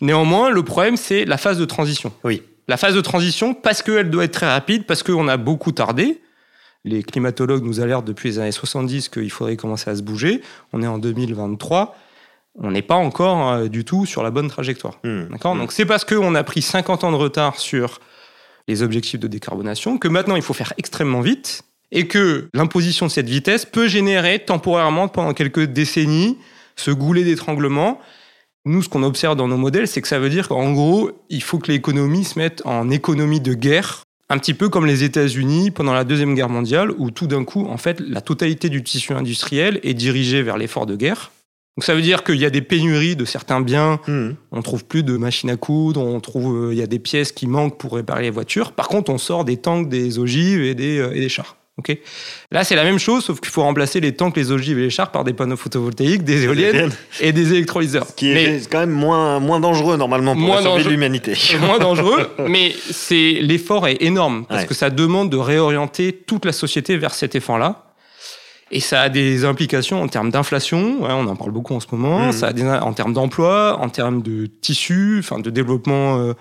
Néanmoins, 0.00 0.50
le 0.50 0.62
problème, 0.62 0.96
c'est 0.96 1.24
la 1.24 1.36
phase 1.36 1.58
de 1.58 1.64
transition. 1.64 2.12
Oui. 2.24 2.42
La 2.68 2.76
phase 2.76 2.94
de 2.94 3.00
transition, 3.00 3.54
parce 3.54 3.82
qu'elle 3.82 4.10
doit 4.10 4.24
être 4.24 4.32
très 4.32 4.48
rapide, 4.48 4.84
parce 4.86 5.02
qu'on 5.02 5.26
a 5.28 5.36
beaucoup 5.36 5.72
tardé. 5.72 6.20
Les 6.84 7.02
climatologues 7.02 7.64
nous 7.64 7.80
alertent 7.80 8.04
depuis 8.04 8.30
les 8.30 8.38
années 8.38 8.52
70 8.52 9.08
qu'il 9.08 9.30
faudrait 9.30 9.56
commencer 9.56 9.90
à 9.90 9.96
se 9.96 10.02
bouger. 10.02 10.42
On 10.72 10.82
est 10.82 10.86
en 10.86 10.98
2023. 10.98 11.96
On 12.60 12.70
n'est 12.70 12.82
pas 12.82 12.94
encore 12.94 13.48
euh, 13.48 13.68
du 13.68 13.84
tout 13.84 14.06
sur 14.06 14.22
la 14.22 14.30
bonne 14.30 14.48
trajectoire. 14.48 14.98
Hmm. 15.04 15.24
D'accord? 15.30 15.54
Hmm. 15.54 15.58
Donc 15.58 15.72
c'est 15.72 15.86
parce 15.86 16.04
qu'on 16.04 16.34
a 16.34 16.44
pris 16.44 16.62
50 16.62 17.04
ans 17.04 17.10
de 17.10 17.16
retard 17.16 17.58
sur 17.58 18.00
les 18.68 18.82
objectifs 18.82 19.18
de 19.18 19.26
décarbonation 19.26 19.98
que 19.98 20.06
maintenant 20.06 20.36
il 20.36 20.42
faut 20.42 20.54
faire 20.54 20.74
extrêmement 20.78 21.22
vite 21.22 21.62
et 21.90 22.06
que 22.06 22.48
l'imposition 22.54 23.06
de 23.06 23.10
cette 23.10 23.28
vitesse 23.28 23.64
peut 23.64 23.88
générer 23.88 24.38
temporairement 24.38 25.08
pendant 25.08 25.32
quelques 25.32 25.64
décennies 25.64 26.36
ce 26.76 26.90
goulet 26.90 27.24
d'étranglement. 27.24 27.98
Nous, 28.66 28.82
ce 28.82 28.88
qu'on 28.88 29.02
observe 29.02 29.36
dans 29.36 29.48
nos 29.48 29.56
modèles, 29.56 29.88
c'est 29.88 30.02
que 30.02 30.08
ça 30.08 30.18
veut 30.18 30.28
dire 30.28 30.48
qu'en 30.48 30.72
gros, 30.72 31.10
il 31.30 31.42
faut 31.42 31.58
que 31.58 31.72
l'économie 31.72 32.24
se 32.24 32.38
mette 32.38 32.60
en 32.66 32.90
économie 32.90 33.40
de 33.40 33.54
guerre, 33.54 34.02
un 34.28 34.36
petit 34.36 34.52
peu 34.52 34.68
comme 34.68 34.84
les 34.84 35.04
États-Unis 35.04 35.70
pendant 35.70 35.94
la 35.94 36.04
Deuxième 36.04 36.34
Guerre 36.34 36.50
mondiale, 36.50 36.90
où 36.98 37.10
tout 37.10 37.26
d'un 37.26 37.44
coup, 37.44 37.66
en 37.66 37.78
fait, 37.78 38.00
la 38.00 38.20
totalité 38.20 38.68
du 38.68 38.82
tissu 38.82 39.14
industriel 39.14 39.80
est 39.82 39.94
dirigée 39.94 40.42
vers 40.42 40.58
l'effort 40.58 40.84
de 40.84 40.96
guerre. 40.96 41.32
Donc 41.78 41.84
ça 41.84 41.94
veut 41.94 42.02
dire 42.02 42.24
qu'il 42.24 42.34
y 42.40 42.44
a 42.44 42.50
des 42.50 42.60
pénuries 42.60 43.14
de 43.14 43.24
certains 43.24 43.60
biens 43.60 44.00
Hmm. 44.08 44.30
on 44.50 44.62
trouve 44.62 44.84
plus 44.84 45.04
de 45.04 45.16
machines 45.16 45.48
à 45.48 45.54
coudre, 45.56 46.00
on 46.02 46.18
trouve 46.18 46.70
euh, 46.70 46.72
il 46.72 46.78
y 46.78 46.82
a 46.82 46.88
des 46.88 46.98
pièces 46.98 47.30
qui 47.30 47.46
manquent 47.46 47.78
pour 47.78 47.94
réparer 47.94 48.22
les 48.22 48.30
voitures. 48.30 48.72
Par 48.72 48.88
contre, 48.88 49.12
on 49.12 49.18
sort 49.18 49.44
des 49.44 49.58
tanks, 49.58 49.88
des 49.88 50.18
ogives 50.18 50.60
et 50.64 50.74
des, 50.74 50.98
euh, 50.98 51.12
et 51.14 51.20
des 51.20 51.28
chars. 51.28 51.54
Ok? 51.76 51.96
Là, 52.50 52.64
c'est 52.64 52.74
la 52.74 52.82
même 52.82 52.98
chose, 52.98 53.22
sauf 53.26 53.38
qu'il 53.38 53.50
faut 53.52 53.62
remplacer 53.62 54.00
les 54.00 54.12
tanks, 54.12 54.36
les 54.36 54.50
ogives 54.50 54.76
et 54.80 54.82
les 54.82 54.90
chars 54.90 55.12
par 55.12 55.22
des 55.22 55.32
panneaux 55.34 55.56
photovoltaïques, 55.56 56.24
des 56.24 56.42
éoliennes 56.46 56.90
et 57.20 57.30
des 57.32 57.52
électrolyseurs. 57.52 58.12
Qui 58.16 58.32
Mais- 58.34 58.56
est 58.56 58.68
quand 58.68 58.80
même 58.80 58.90
moins, 58.90 59.38
moins 59.38 59.60
dangereux 59.60 59.96
normalement 59.96 60.32
pour 60.34 60.42
Moins 60.42 60.56
la 60.56 60.62
survie 60.62 60.78
de 60.78 60.82
dangereux. 60.82 60.90
l'humanité. 60.94 61.34
moins 61.60 61.78
dangereux, 61.78 62.28
mais 62.48 62.74
c'est 62.90 63.34
l'effort 63.40 63.86
est 63.86 64.02
énorme 64.02 64.46
parce 64.48 64.62
Ouais. 64.62 64.66
que 64.66 64.74
ça 64.74 64.90
demande 64.90 65.30
de 65.30 65.36
réorienter 65.36 66.12
toute 66.26 66.44
la 66.44 66.50
société 66.52 66.96
vers 66.96 67.14
cet 67.14 67.36
effort-là. 67.36 67.84
Et 68.70 68.80
ça 68.80 69.00
a 69.02 69.08
des 69.08 69.44
implications 69.46 70.02
en 70.02 70.08
termes 70.08 70.30
d'inflation, 70.30 71.02
ouais, 71.02 71.10
on 71.12 71.26
en 71.26 71.36
parle 71.36 71.52
beaucoup 71.52 71.74
en 71.74 71.80
ce 71.80 71.86
moment, 71.90 72.26
Mhm. 72.26 72.32
ça 72.32 72.48
a 72.48 72.52
des 72.52 72.66
en 72.68 72.92
termes 72.92 73.14
d'emploi, 73.14 73.78
en 73.80 73.88
termes 73.88 74.20
de 74.22 74.46
tissu, 74.60 75.16
enfin 75.20 75.38
de 75.40 75.48
développement 75.50 76.18
euh, 76.18 76.34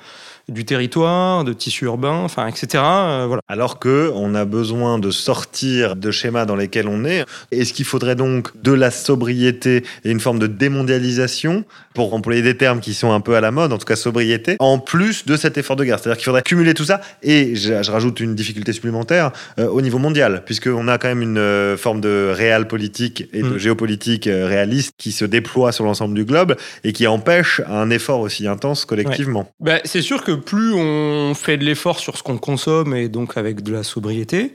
du 0.50 0.64
territoire, 0.66 1.44
de 1.44 1.54
tissu 1.54 1.86
urbain, 1.86 2.22
enfin 2.24 2.48
etc. 2.48 2.84
euh, 2.84 3.26
voilà. 3.28 3.42
Alors 3.48 3.80
que 3.80 4.12
on 4.16 4.34
a 4.36 4.46
besoin 4.46 4.98
de 5.00 5.12
sortir 5.12 5.96
de 5.96 6.12
schémas 6.12 6.46
dans 6.46 6.56
lesquels 6.56 6.88
on 6.88 7.04
est. 7.04 7.26
Est-ce 7.52 7.74
qu'il 7.74 7.86
faudrait 7.86 8.16
donc 8.16 8.50
de 8.62 8.72
la 8.72 8.92
sobriété 8.92 9.84
et 10.06 10.12
une 10.12 10.20
forme 10.20 10.40
de 10.40 10.48
démondialisation 10.48 11.66
pour 11.94 12.14
employer 12.14 12.42
des 12.42 12.56
termes 12.56 12.80
qui 12.80 12.94
sont 12.94 13.12
un 13.12 13.20
peu 13.20 13.36
à 13.36 13.42
la 13.42 13.52
mode, 13.52 13.74
en 13.74 13.78
tout 13.78 13.86
cas 13.86 13.96
sobriété, 13.96 14.56
en 14.60 14.80
plus 14.80 15.26
de 15.26 15.36
cet 15.36 15.58
effort 15.58 15.76
de 15.76 15.84
guerre? 15.84 16.00
C'est-à-dire 16.00 16.18
qu'il 16.18 16.26
faudrait 16.26 16.44
cumuler 16.44 16.74
tout 16.74 16.86
ça. 16.86 17.02
Et 17.24 17.56
je, 17.56 17.84
je 17.84 17.92
rajoute 17.92 18.20
une 18.20 18.36
difficulté 18.36 18.72
supplémentaire 18.72 19.32
euh, 19.60 19.68
au 19.68 19.82
niveau 19.82 19.98
mondial, 19.98 20.44
puisqu'on 20.46 20.88
a 20.88 20.98
quand 20.98 21.08
même 21.10 21.22
une 21.22 21.38
euh, 21.38 21.76
forme 21.76 22.00
de 22.02 22.32
réel 22.34 22.68
politique 22.68 23.28
et 23.34 23.42
de 23.42 23.48
Mm. 23.48 23.58
géopolitique 23.58 24.26
réaliste 24.26 24.94
qui 24.98 25.12
se 25.12 25.26
déploie 25.26 25.72
sur 25.72 25.84
l'ensemble 25.84 26.14
du 26.14 26.26
globe 26.26 26.56
et 26.84 26.94
qui 26.94 27.08
empêche 27.08 27.62
un 27.68 27.90
effort 27.90 28.20
aussi 28.20 28.48
intense 28.48 28.86
collectivement. 28.86 29.52
Ben, 29.60 29.80
c'est 29.84 30.02
sûr 30.02 30.24
que 30.24 30.37
plus 30.38 30.74
on 30.74 31.34
fait 31.34 31.58
de 31.58 31.64
l'effort 31.64 32.00
sur 32.00 32.18
ce 32.18 32.24
qu'on 32.24 32.38
consomme 32.38 32.96
et 32.96 33.10
donc 33.10 33.38
avec 33.38 33.62
de 33.62 33.74
la 33.74 33.84
sobriété, 33.84 34.54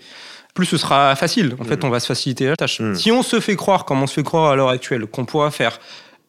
plus 0.55 0.66
ce 0.66 0.77
sera 0.77 1.16
facile. 1.16 1.57
En 1.61 1.64
fait, 1.64 1.85
on 1.85 1.90
va 1.90 2.01
se 2.01 2.07
faciliter 2.07 2.47
la 2.47 2.57
tâche. 2.57 2.81
Mm. 2.81 2.95
Si 2.95 3.11
on 3.11 3.23
se 3.23 3.40
fait 3.40 3.57
croire, 3.57 3.85
comme 3.85 4.03
on 4.03 4.07
se 4.07 4.14
fait 4.14 4.23
croire 4.23 4.51
à 4.51 4.57
l'heure 4.57 4.68
actuelle, 4.68 5.07
qu'on 5.07 5.25
pourra 5.25 5.51
faire 5.51 5.79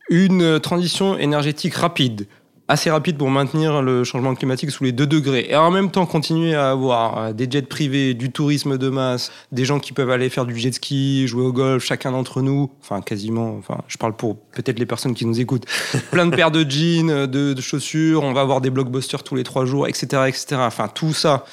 une 0.09 0.59
transition 0.59 1.17
énergétique 1.17 1.75
rapide, 1.75 2.27
assez 2.73 2.89
rapide 2.89 3.17
pour 3.17 3.29
maintenir 3.29 3.81
le 3.81 4.03
changement 4.03 4.33
climatique 4.33 4.71
sous 4.71 4.83
les 4.83 4.91
2 4.91 5.05
degrés, 5.05 5.45
et 5.49 5.55
en 5.55 5.71
même 5.71 5.91
temps 5.91 6.05
continuer 6.05 6.55
à 6.55 6.71
avoir 6.71 7.17
euh, 7.17 7.33
des 7.33 7.47
jets 7.49 7.61
privés, 7.61 8.15
du 8.15 8.31
tourisme 8.31 8.77
de 8.77 8.89
masse, 8.89 9.31
des 9.51 9.63
gens 9.63 9.79
qui 9.79 9.93
peuvent 9.93 10.09
aller 10.09 10.29
faire 10.29 10.45
du 10.45 10.57
jet 10.57 10.73
ski, 10.73 11.27
jouer 11.27 11.43
au 11.43 11.53
golf, 11.53 11.83
chacun 11.83 12.11
d'entre 12.11 12.41
nous, 12.41 12.71
enfin 12.81 13.01
quasiment, 13.01 13.55
enfin 13.57 13.77
je 13.87 13.97
parle 13.97 14.15
pour 14.15 14.37
peut-être 14.37 14.79
les 14.79 14.87
personnes 14.87 15.13
qui 15.13 15.25
nous 15.25 15.39
écoutent, 15.39 15.65
plein 16.11 16.25
de 16.25 16.35
paires 16.35 16.51
de 16.51 16.65
jeans, 16.67 17.27
de, 17.27 17.53
de 17.53 17.61
chaussures, 17.61 18.23
on 18.23 18.33
va 18.33 18.41
avoir 18.41 18.59
des 18.59 18.71
blockbusters 18.71 19.23
tous 19.23 19.35
les 19.35 19.43
trois 19.43 19.65
jours, 19.65 19.87
etc., 19.87 20.23
etc. 20.27 20.45
Enfin 20.57 20.87
tout 20.87 21.13
ça, 21.13 21.45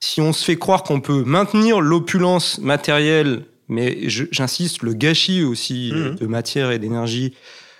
si 0.00 0.20
on 0.20 0.32
se 0.32 0.44
fait 0.44 0.56
croire 0.56 0.82
qu'on 0.82 1.00
peut 1.00 1.22
maintenir 1.24 1.80
l'opulence 1.80 2.58
matérielle, 2.58 3.44
mais 3.68 4.08
j'insiste, 4.08 4.82
le 4.82 4.94
gâchis 4.94 5.42
aussi 5.42 5.92
euh, 5.92 6.14
de 6.14 6.26
matière 6.26 6.70
et 6.70 6.78
d'énergie, 6.78 7.34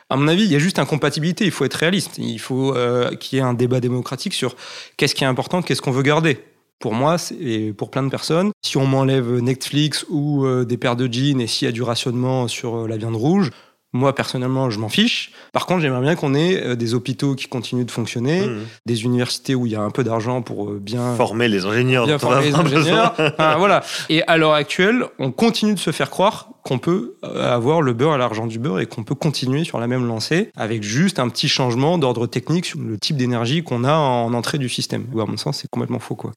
à 0.09 0.16
mon 0.16 0.29
avis, 0.29 0.45
il 0.45 0.53
y 0.53 0.57
a 0.57 0.61
juste 0.61 0.79
incompatibilité. 0.79 1.45
Il 1.45 1.51
faut 1.51 1.64
être 1.64 1.75
réaliste. 1.75 2.19
Il 2.19 2.38
faut 2.38 2.75
euh, 2.75 3.14
qu'il 3.16 3.37
y 3.37 3.40
ait 3.40 3.45
un 3.45 3.55
débat 3.55 3.81
démocratique 3.81 4.35
sur 4.35 4.55
qu'est-ce 4.97 5.14
qui 5.14 5.25
est 5.25 5.27
important, 5.27 5.62
qu'est-ce 5.62 5.83
qu'on 5.83 5.90
veut 5.90 6.03
garder. 6.03 6.38
Pour 6.79 6.92
moi, 6.92 7.16
et 7.40 7.73
pour 7.73 7.90
plein 7.90 8.03
de 8.03 8.11
personnes, 8.11 8.51
si 8.62 8.77
on 8.77 8.87
m'enlève 8.87 9.38
Netflix 9.38 10.05
ou 10.11 10.45
euh, 10.45 10.64
des 10.64 10.77
paires 10.77 10.95
de 10.95 11.11
jeans 11.11 11.40
et 11.40 11.47
s'il 11.47 11.64
y 11.64 11.69
a 11.71 11.73
du 11.73 11.83
rationnement 11.83 12.49
sur 12.49 12.77
euh, 12.77 12.87
la 12.87 12.99
viande 12.99 13.16
rouge, 13.16 13.51
moi 13.96 14.14
personnellement, 14.14 14.70
je 14.70 14.78
m'en 14.78 14.88
fiche. 14.88 15.32
Par 15.52 15.66
contre, 15.66 15.80
j'aimerais 15.80 16.00
bien 16.02 16.14
qu'on 16.14 16.35
ait 16.35 16.62
euh, 16.62 16.76
des 16.76 16.94
hôpitaux 16.94 17.35
qui 17.35 17.46
continuent 17.48 17.85
de 17.85 17.90
fonctionner, 17.90 18.46
Mmh. 18.46 18.56
des 18.87 19.04
universités 19.04 19.54
où 19.54 19.66
il 19.66 19.72
y 19.72 19.76
a 19.76 19.80
un 19.80 19.90
peu 19.90 20.04
d'argent 20.04 20.42
pour 20.42 20.68
euh, 20.70 20.78
bien 20.80 21.14
Former 21.16 21.48
les 21.48 21.64
ingénieurs. 21.64 22.06
bien 22.06 22.18
former 22.18 22.44
les 22.44 22.54
ingénieurs. 22.54 23.14
Enfin, 23.18 23.56
voilà. 23.59 23.82
Et 24.09 24.22
à 24.26 24.37
l'heure 24.37 24.52
actuelle, 24.54 25.04
on 25.18 25.32
continue 25.32 25.74
de 25.74 25.78
se 25.78 25.90
faire 25.90 26.11
croire 26.11 26.50
qu'on 26.62 26.78
peut 26.78 27.16
euh, 27.24 27.54
avoir 27.54 27.80
le 27.82 27.92
beurre 27.92 28.12
à 28.12 28.18
l'argent 28.18 28.46
du 28.46 28.59
beurre 28.59 28.80
et 28.80 28.87
qu'on 28.87 29.04
peut 29.04 29.14
continuer 29.14 29.64
sur 29.64 29.78
la 29.78 29.87
même 29.87 30.06
lancée 30.06 30.50
avec 30.56 30.82
juste 30.82 31.18
un 31.18 31.28
petit 31.28 31.48
changement 31.48 31.96
d'ordre 31.98 32.26
technique 32.26 32.66
sur 32.66 32.78
le 32.80 32.98
type 32.98 33.16
d'énergie 33.16 33.62
qu'on 33.62 33.85
a 33.85 33.94
en 33.94 34.35
entrée 34.35 34.59
du 34.59 34.68
système. 34.68 35.06
Ou 35.12 35.20
à 35.20 35.26
mon 35.26 35.37
sens, 35.37 35.59
c'est 35.62 35.70
complètement 35.70 35.98
faux, 36.00 36.16
quoi. 36.16 36.32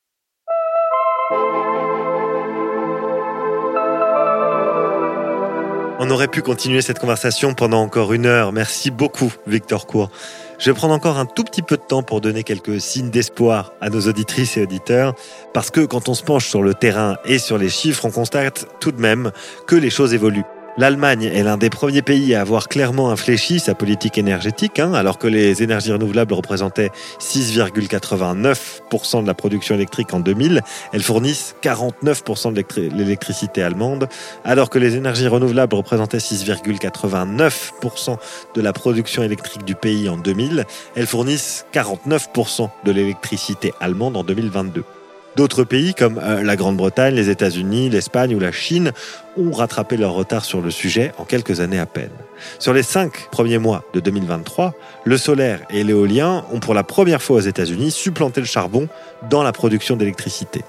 On 6.02 6.10
aurait 6.12 6.30
pu 6.30 6.42
continuer 6.42 6.82
cette 6.82 6.98
conversation 6.98 7.54
pendant 7.54 7.82
encore 7.82 8.14
une 8.14 8.26
heure. 8.26 8.54
Merci 8.54 8.90
beaucoup, 8.90 9.34
Victor 9.46 9.86
Cour. 9.86 10.10
Je 10.58 10.72
vais 10.72 10.74
prendre 10.74 10.94
encore 10.94 11.18
un 11.18 11.26
tout 11.26 11.44
petit 11.44 11.62
peu 11.62 11.76
de 11.76 11.82
temps 11.82 12.04
pour 12.04 12.22
donner 12.22 12.44
quelques 12.44 12.80
signes 12.80 13.10
d'espoir 13.10 13.74
à 13.82 13.90
nos 13.90 14.08
auditrices 14.08 14.56
et 14.56 14.62
auditeurs, 14.62 15.14
parce 15.54 15.72
que 15.72 15.82
quand 15.82 16.08
on 16.08 16.14
se 16.14 16.24
penche 16.24 16.48
sur 16.48 16.64
le 16.64 16.74
terrain 16.74 17.18
et 17.26 17.38
sur 17.38 17.58
les 17.58 17.68
chiffres, 17.68 18.06
on 18.06 18.12
constate 18.12 18.66
tout 18.80 18.94
de 18.94 19.02
même 19.02 19.34
que 19.68 19.76
les 19.76 19.90
choses 19.90 20.14
évoluent. 20.14 20.46
L'Allemagne 20.78 21.24
est 21.24 21.44
l'un 21.44 21.58
des 21.58 21.70
premiers 21.70 22.02
pays 22.02 22.34
à 22.34 22.40
avoir 22.42 22.70
clairement 22.70 23.12
infléchi 23.12 23.60
sa 23.60 23.76
politique 23.76 24.18
énergétique, 24.18 24.80
hein, 24.80 24.94
alors 24.94 25.18
que 25.18 25.28
les 25.28 25.62
énergies 25.62 25.92
renouvelables 25.92 26.34
représentaient 26.34 26.92
6,89% 27.20 29.22
de 29.22 29.28
la 29.28 29.34
production 29.34 29.76
électrique 29.76 30.14
en 30.14 30.22
2000. 30.22 30.62
Elles 30.94 31.04
fournissent 31.04 31.56
49% 31.62 32.54
de 32.54 32.62
l'électri- 32.62 32.90
l'électricité 32.96 33.62
allemande, 33.62 34.08
alors 34.46 34.70
que 34.70 34.80
les 34.80 34.96
énergies 34.96 35.28
renouvelables 35.28 35.76
représentaient 35.76 36.20
6,89% 36.20 38.18
de 38.56 38.62
la 38.62 38.72
production 38.72 39.22
électrique 39.22 39.66
du 39.66 39.76
pays 39.76 40.08
en 40.08 40.16
2000. 40.16 40.64
Elles 40.96 41.08
fournissent 41.08 41.66
49% 41.74 42.70
de 42.86 42.92
l'électricité 42.92 43.74
allemande 43.82 44.16
en 44.16 44.24
2022. 44.24 44.86
D'autres 45.36 45.64
pays 45.64 45.94
comme 45.94 46.20
euh, 46.22 46.44
la 46.44 46.56
Grande-Bretagne, 46.56 47.16
les 47.16 47.30
États-Unis, 47.30 47.90
l'Espagne 47.90 48.36
ou 48.36 48.40
la 48.40 48.52
Chine 48.52 48.92
ont 49.38 49.52
rattrapé 49.52 49.96
leur 49.96 50.14
retard 50.14 50.44
sur 50.44 50.62
le 50.62 50.72
sujet 50.72 51.12
en 51.18 51.24
quelques 51.24 51.60
années 51.60 51.80
à 51.80 51.86
peine. 51.86 52.12
Sur 52.58 52.74
les 52.74 52.84
cinq 52.84 53.30
premiers 53.32 53.58
mois 53.58 53.84
de 53.94 54.00
2023, 54.00 54.74
le 55.06 55.18
solaire 55.18 55.62
et 55.70 55.84
l'éolien 55.84 56.46
ont 56.52 56.60
pour 56.60 56.74
la 56.74 56.84
première 56.84 57.22
fois 57.22 57.38
aux 57.38 57.42
États-Unis 57.42 57.92
supplanté 57.92 58.42
le 58.42 58.48
charbon 58.48 58.88
dans 59.30 59.44
la 59.44 59.52
production 59.52 59.96
d'électricité. 59.96 60.64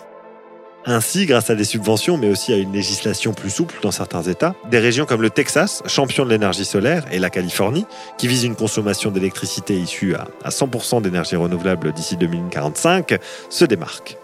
Ainsi, 0.86 1.26
grâce 1.26 1.50
à 1.50 1.54
des 1.54 1.64
subventions, 1.64 2.16
mais 2.16 2.30
aussi 2.30 2.54
à 2.54 2.56
une 2.56 2.72
législation 2.72 3.34
plus 3.34 3.50
souple 3.50 3.76
dans 3.82 3.90
certains 3.90 4.22
États, 4.22 4.54
des 4.70 4.78
régions 4.78 5.04
comme 5.04 5.20
le 5.20 5.28
Texas, 5.28 5.82
champion 5.86 6.24
de 6.24 6.30
l'énergie 6.30 6.64
solaire, 6.64 7.04
et 7.12 7.18
la 7.18 7.28
Californie, 7.28 7.84
qui 8.16 8.28
vise 8.28 8.44
une 8.44 8.56
consommation 8.56 9.10
d'électricité 9.10 9.78
issue 9.78 10.14
à 10.14 10.28
à 10.42 10.48
100% 10.48 11.02
d'énergie 11.02 11.36
renouvelable 11.36 11.92
d'ici 11.92 12.16
2045, 12.16 13.18
se 13.50 13.64
démarquent. 13.66 14.19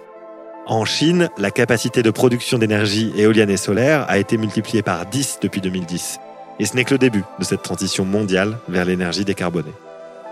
En 0.69 0.85
Chine, 0.85 1.29
la 1.39 1.53
capacité 1.53 2.03
de 2.03 2.11
production 2.11 2.59
d'énergie 2.59 3.13
éolienne 3.17 3.51
et 3.51 3.57
solaire 3.57 4.05
a 4.09 4.19
été 4.19 4.37
multipliée 4.37 4.83
par 4.83 5.07
10 5.07 5.39
depuis 5.41 5.61
2010. 5.61 6.19
Et 6.59 6.67
ce 6.67 6.75
n'est 6.75 6.85
que 6.85 6.95
le 6.95 6.99
début 6.99 7.23
de 7.39 7.45
cette 7.45 7.63
transition 7.63 8.05
mondiale 8.05 8.59
vers 8.69 8.85
l'énergie 8.85 9.25
décarbonée. 9.25 9.75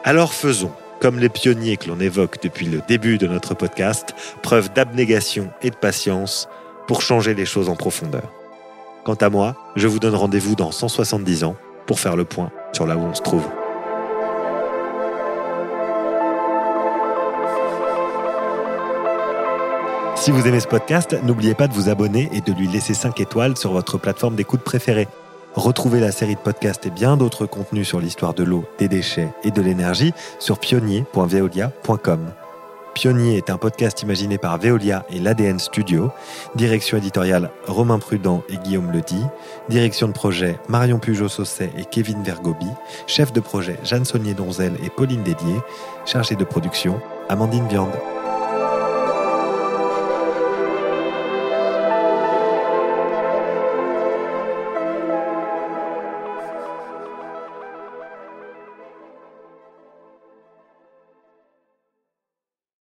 Alors 0.03 0.35
faisons, 0.35 0.73
comme 1.01 1.21
les 1.21 1.29
pionniers 1.29 1.77
que 1.77 1.87
l'on 1.87 2.01
évoque 2.01 2.43
depuis 2.43 2.67
le 2.67 2.81
début 2.89 3.17
de 3.17 3.29
notre 3.29 3.55
podcast, 3.55 4.13
preuve 4.43 4.73
d'abnégation 4.73 5.51
et 5.63 5.71
de 5.71 5.77
patience 5.77 6.49
pour 6.89 7.01
changer 7.01 7.35
les 7.35 7.47
choses 7.47 7.69
en 7.69 7.77
profondeur. 7.77 8.33
Quant 9.05 9.15
à 9.15 9.31
moi, 9.31 9.55
je 9.77 9.87
vous 9.87 10.01
donne 10.01 10.17
rendez-vous 10.17 10.57
dans 10.57 10.73
170 10.73 11.45
ans 11.45 11.55
pour 11.87 12.01
faire 12.01 12.17
le 12.17 12.25
point 12.25 12.51
sur 12.73 12.89
là 12.89 12.97
où 12.97 13.03
on 13.03 13.15
se 13.15 13.23
trouve. 13.23 13.47
Si 20.17 20.31
vous 20.31 20.47
aimez 20.47 20.61
ce 20.61 20.69
podcast, 20.69 21.17
n'oubliez 21.23 21.55
pas 21.55 21.69
de 21.69 21.75
vous 21.75 21.89
abonner 21.89 22.31
et 22.33 22.41
de 22.41 22.53
lui 22.53 22.69
laisser 22.69 22.95
5 22.95 23.21
étoiles 23.21 23.57
sur 23.57 23.73
votre 23.73 23.99
plateforme 23.99 24.37
d'écoute 24.37 24.63
préférée. 24.63 25.09
Retrouvez 25.55 26.01
la 26.01 26.13
série 26.13 26.35
de 26.35 26.41
podcasts 26.41 26.87
et 26.87 26.91
bien 26.91 27.17
d'autres 27.17 27.47
contenus 27.47 27.87
sur 27.87 28.01
l'histoire 28.01 28.33
de 28.33 28.43
l'eau, 28.43 28.65
des 28.79 28.89
déchets 28.89 29.29
et 29.43 29.51
de 29.51 29.61
l'énergie 29.61 30.13
sur 30.39 30.59
pionnier.veolia.com. 30.59 32.33
Pionnier 32.95 33.37
est 33.37 33.51
un 33.51 33.59
podcast 33.59 34.03
imaginé 34.03 34.39
par 34.39 34.57
Veolia 34.57 35.05
et 35.11 35.19
l'ADN 35.19 35.59
Studio. 35.59 36.11
Direction 36.55 36.97
éditoriale 36.97 37.51
Romain 37.67 37.99
Prudent 37.99 38.45
et 38.49 38.57
Guillaume 38.57 38.93
Ledy. 38.93 39.21
Direction 39.69 40.07
de 40.07 40.13
projet 40.13 40.59
Marion 40.69 41.01
Pujot-Sausset 41.01 41.73
et 41.77 41.85
Kevin 41.85 42.23
Vergobi. 42.23 42.69
Chef 43.09 43.33
de 43.33 43.41
projet 43.41 43.79
Jeanne 43.83 44.05
Saunier-Donzel 44.05 44.75
et 44.85 44.91
Pauline 44.91 45.25
Dédier. 45.25 45.57
Chargé 46.07 46.37
de 46.37 46.45
production 46.45 47.01
Amandine 47.29 47.67
Viande. 47.67 47.95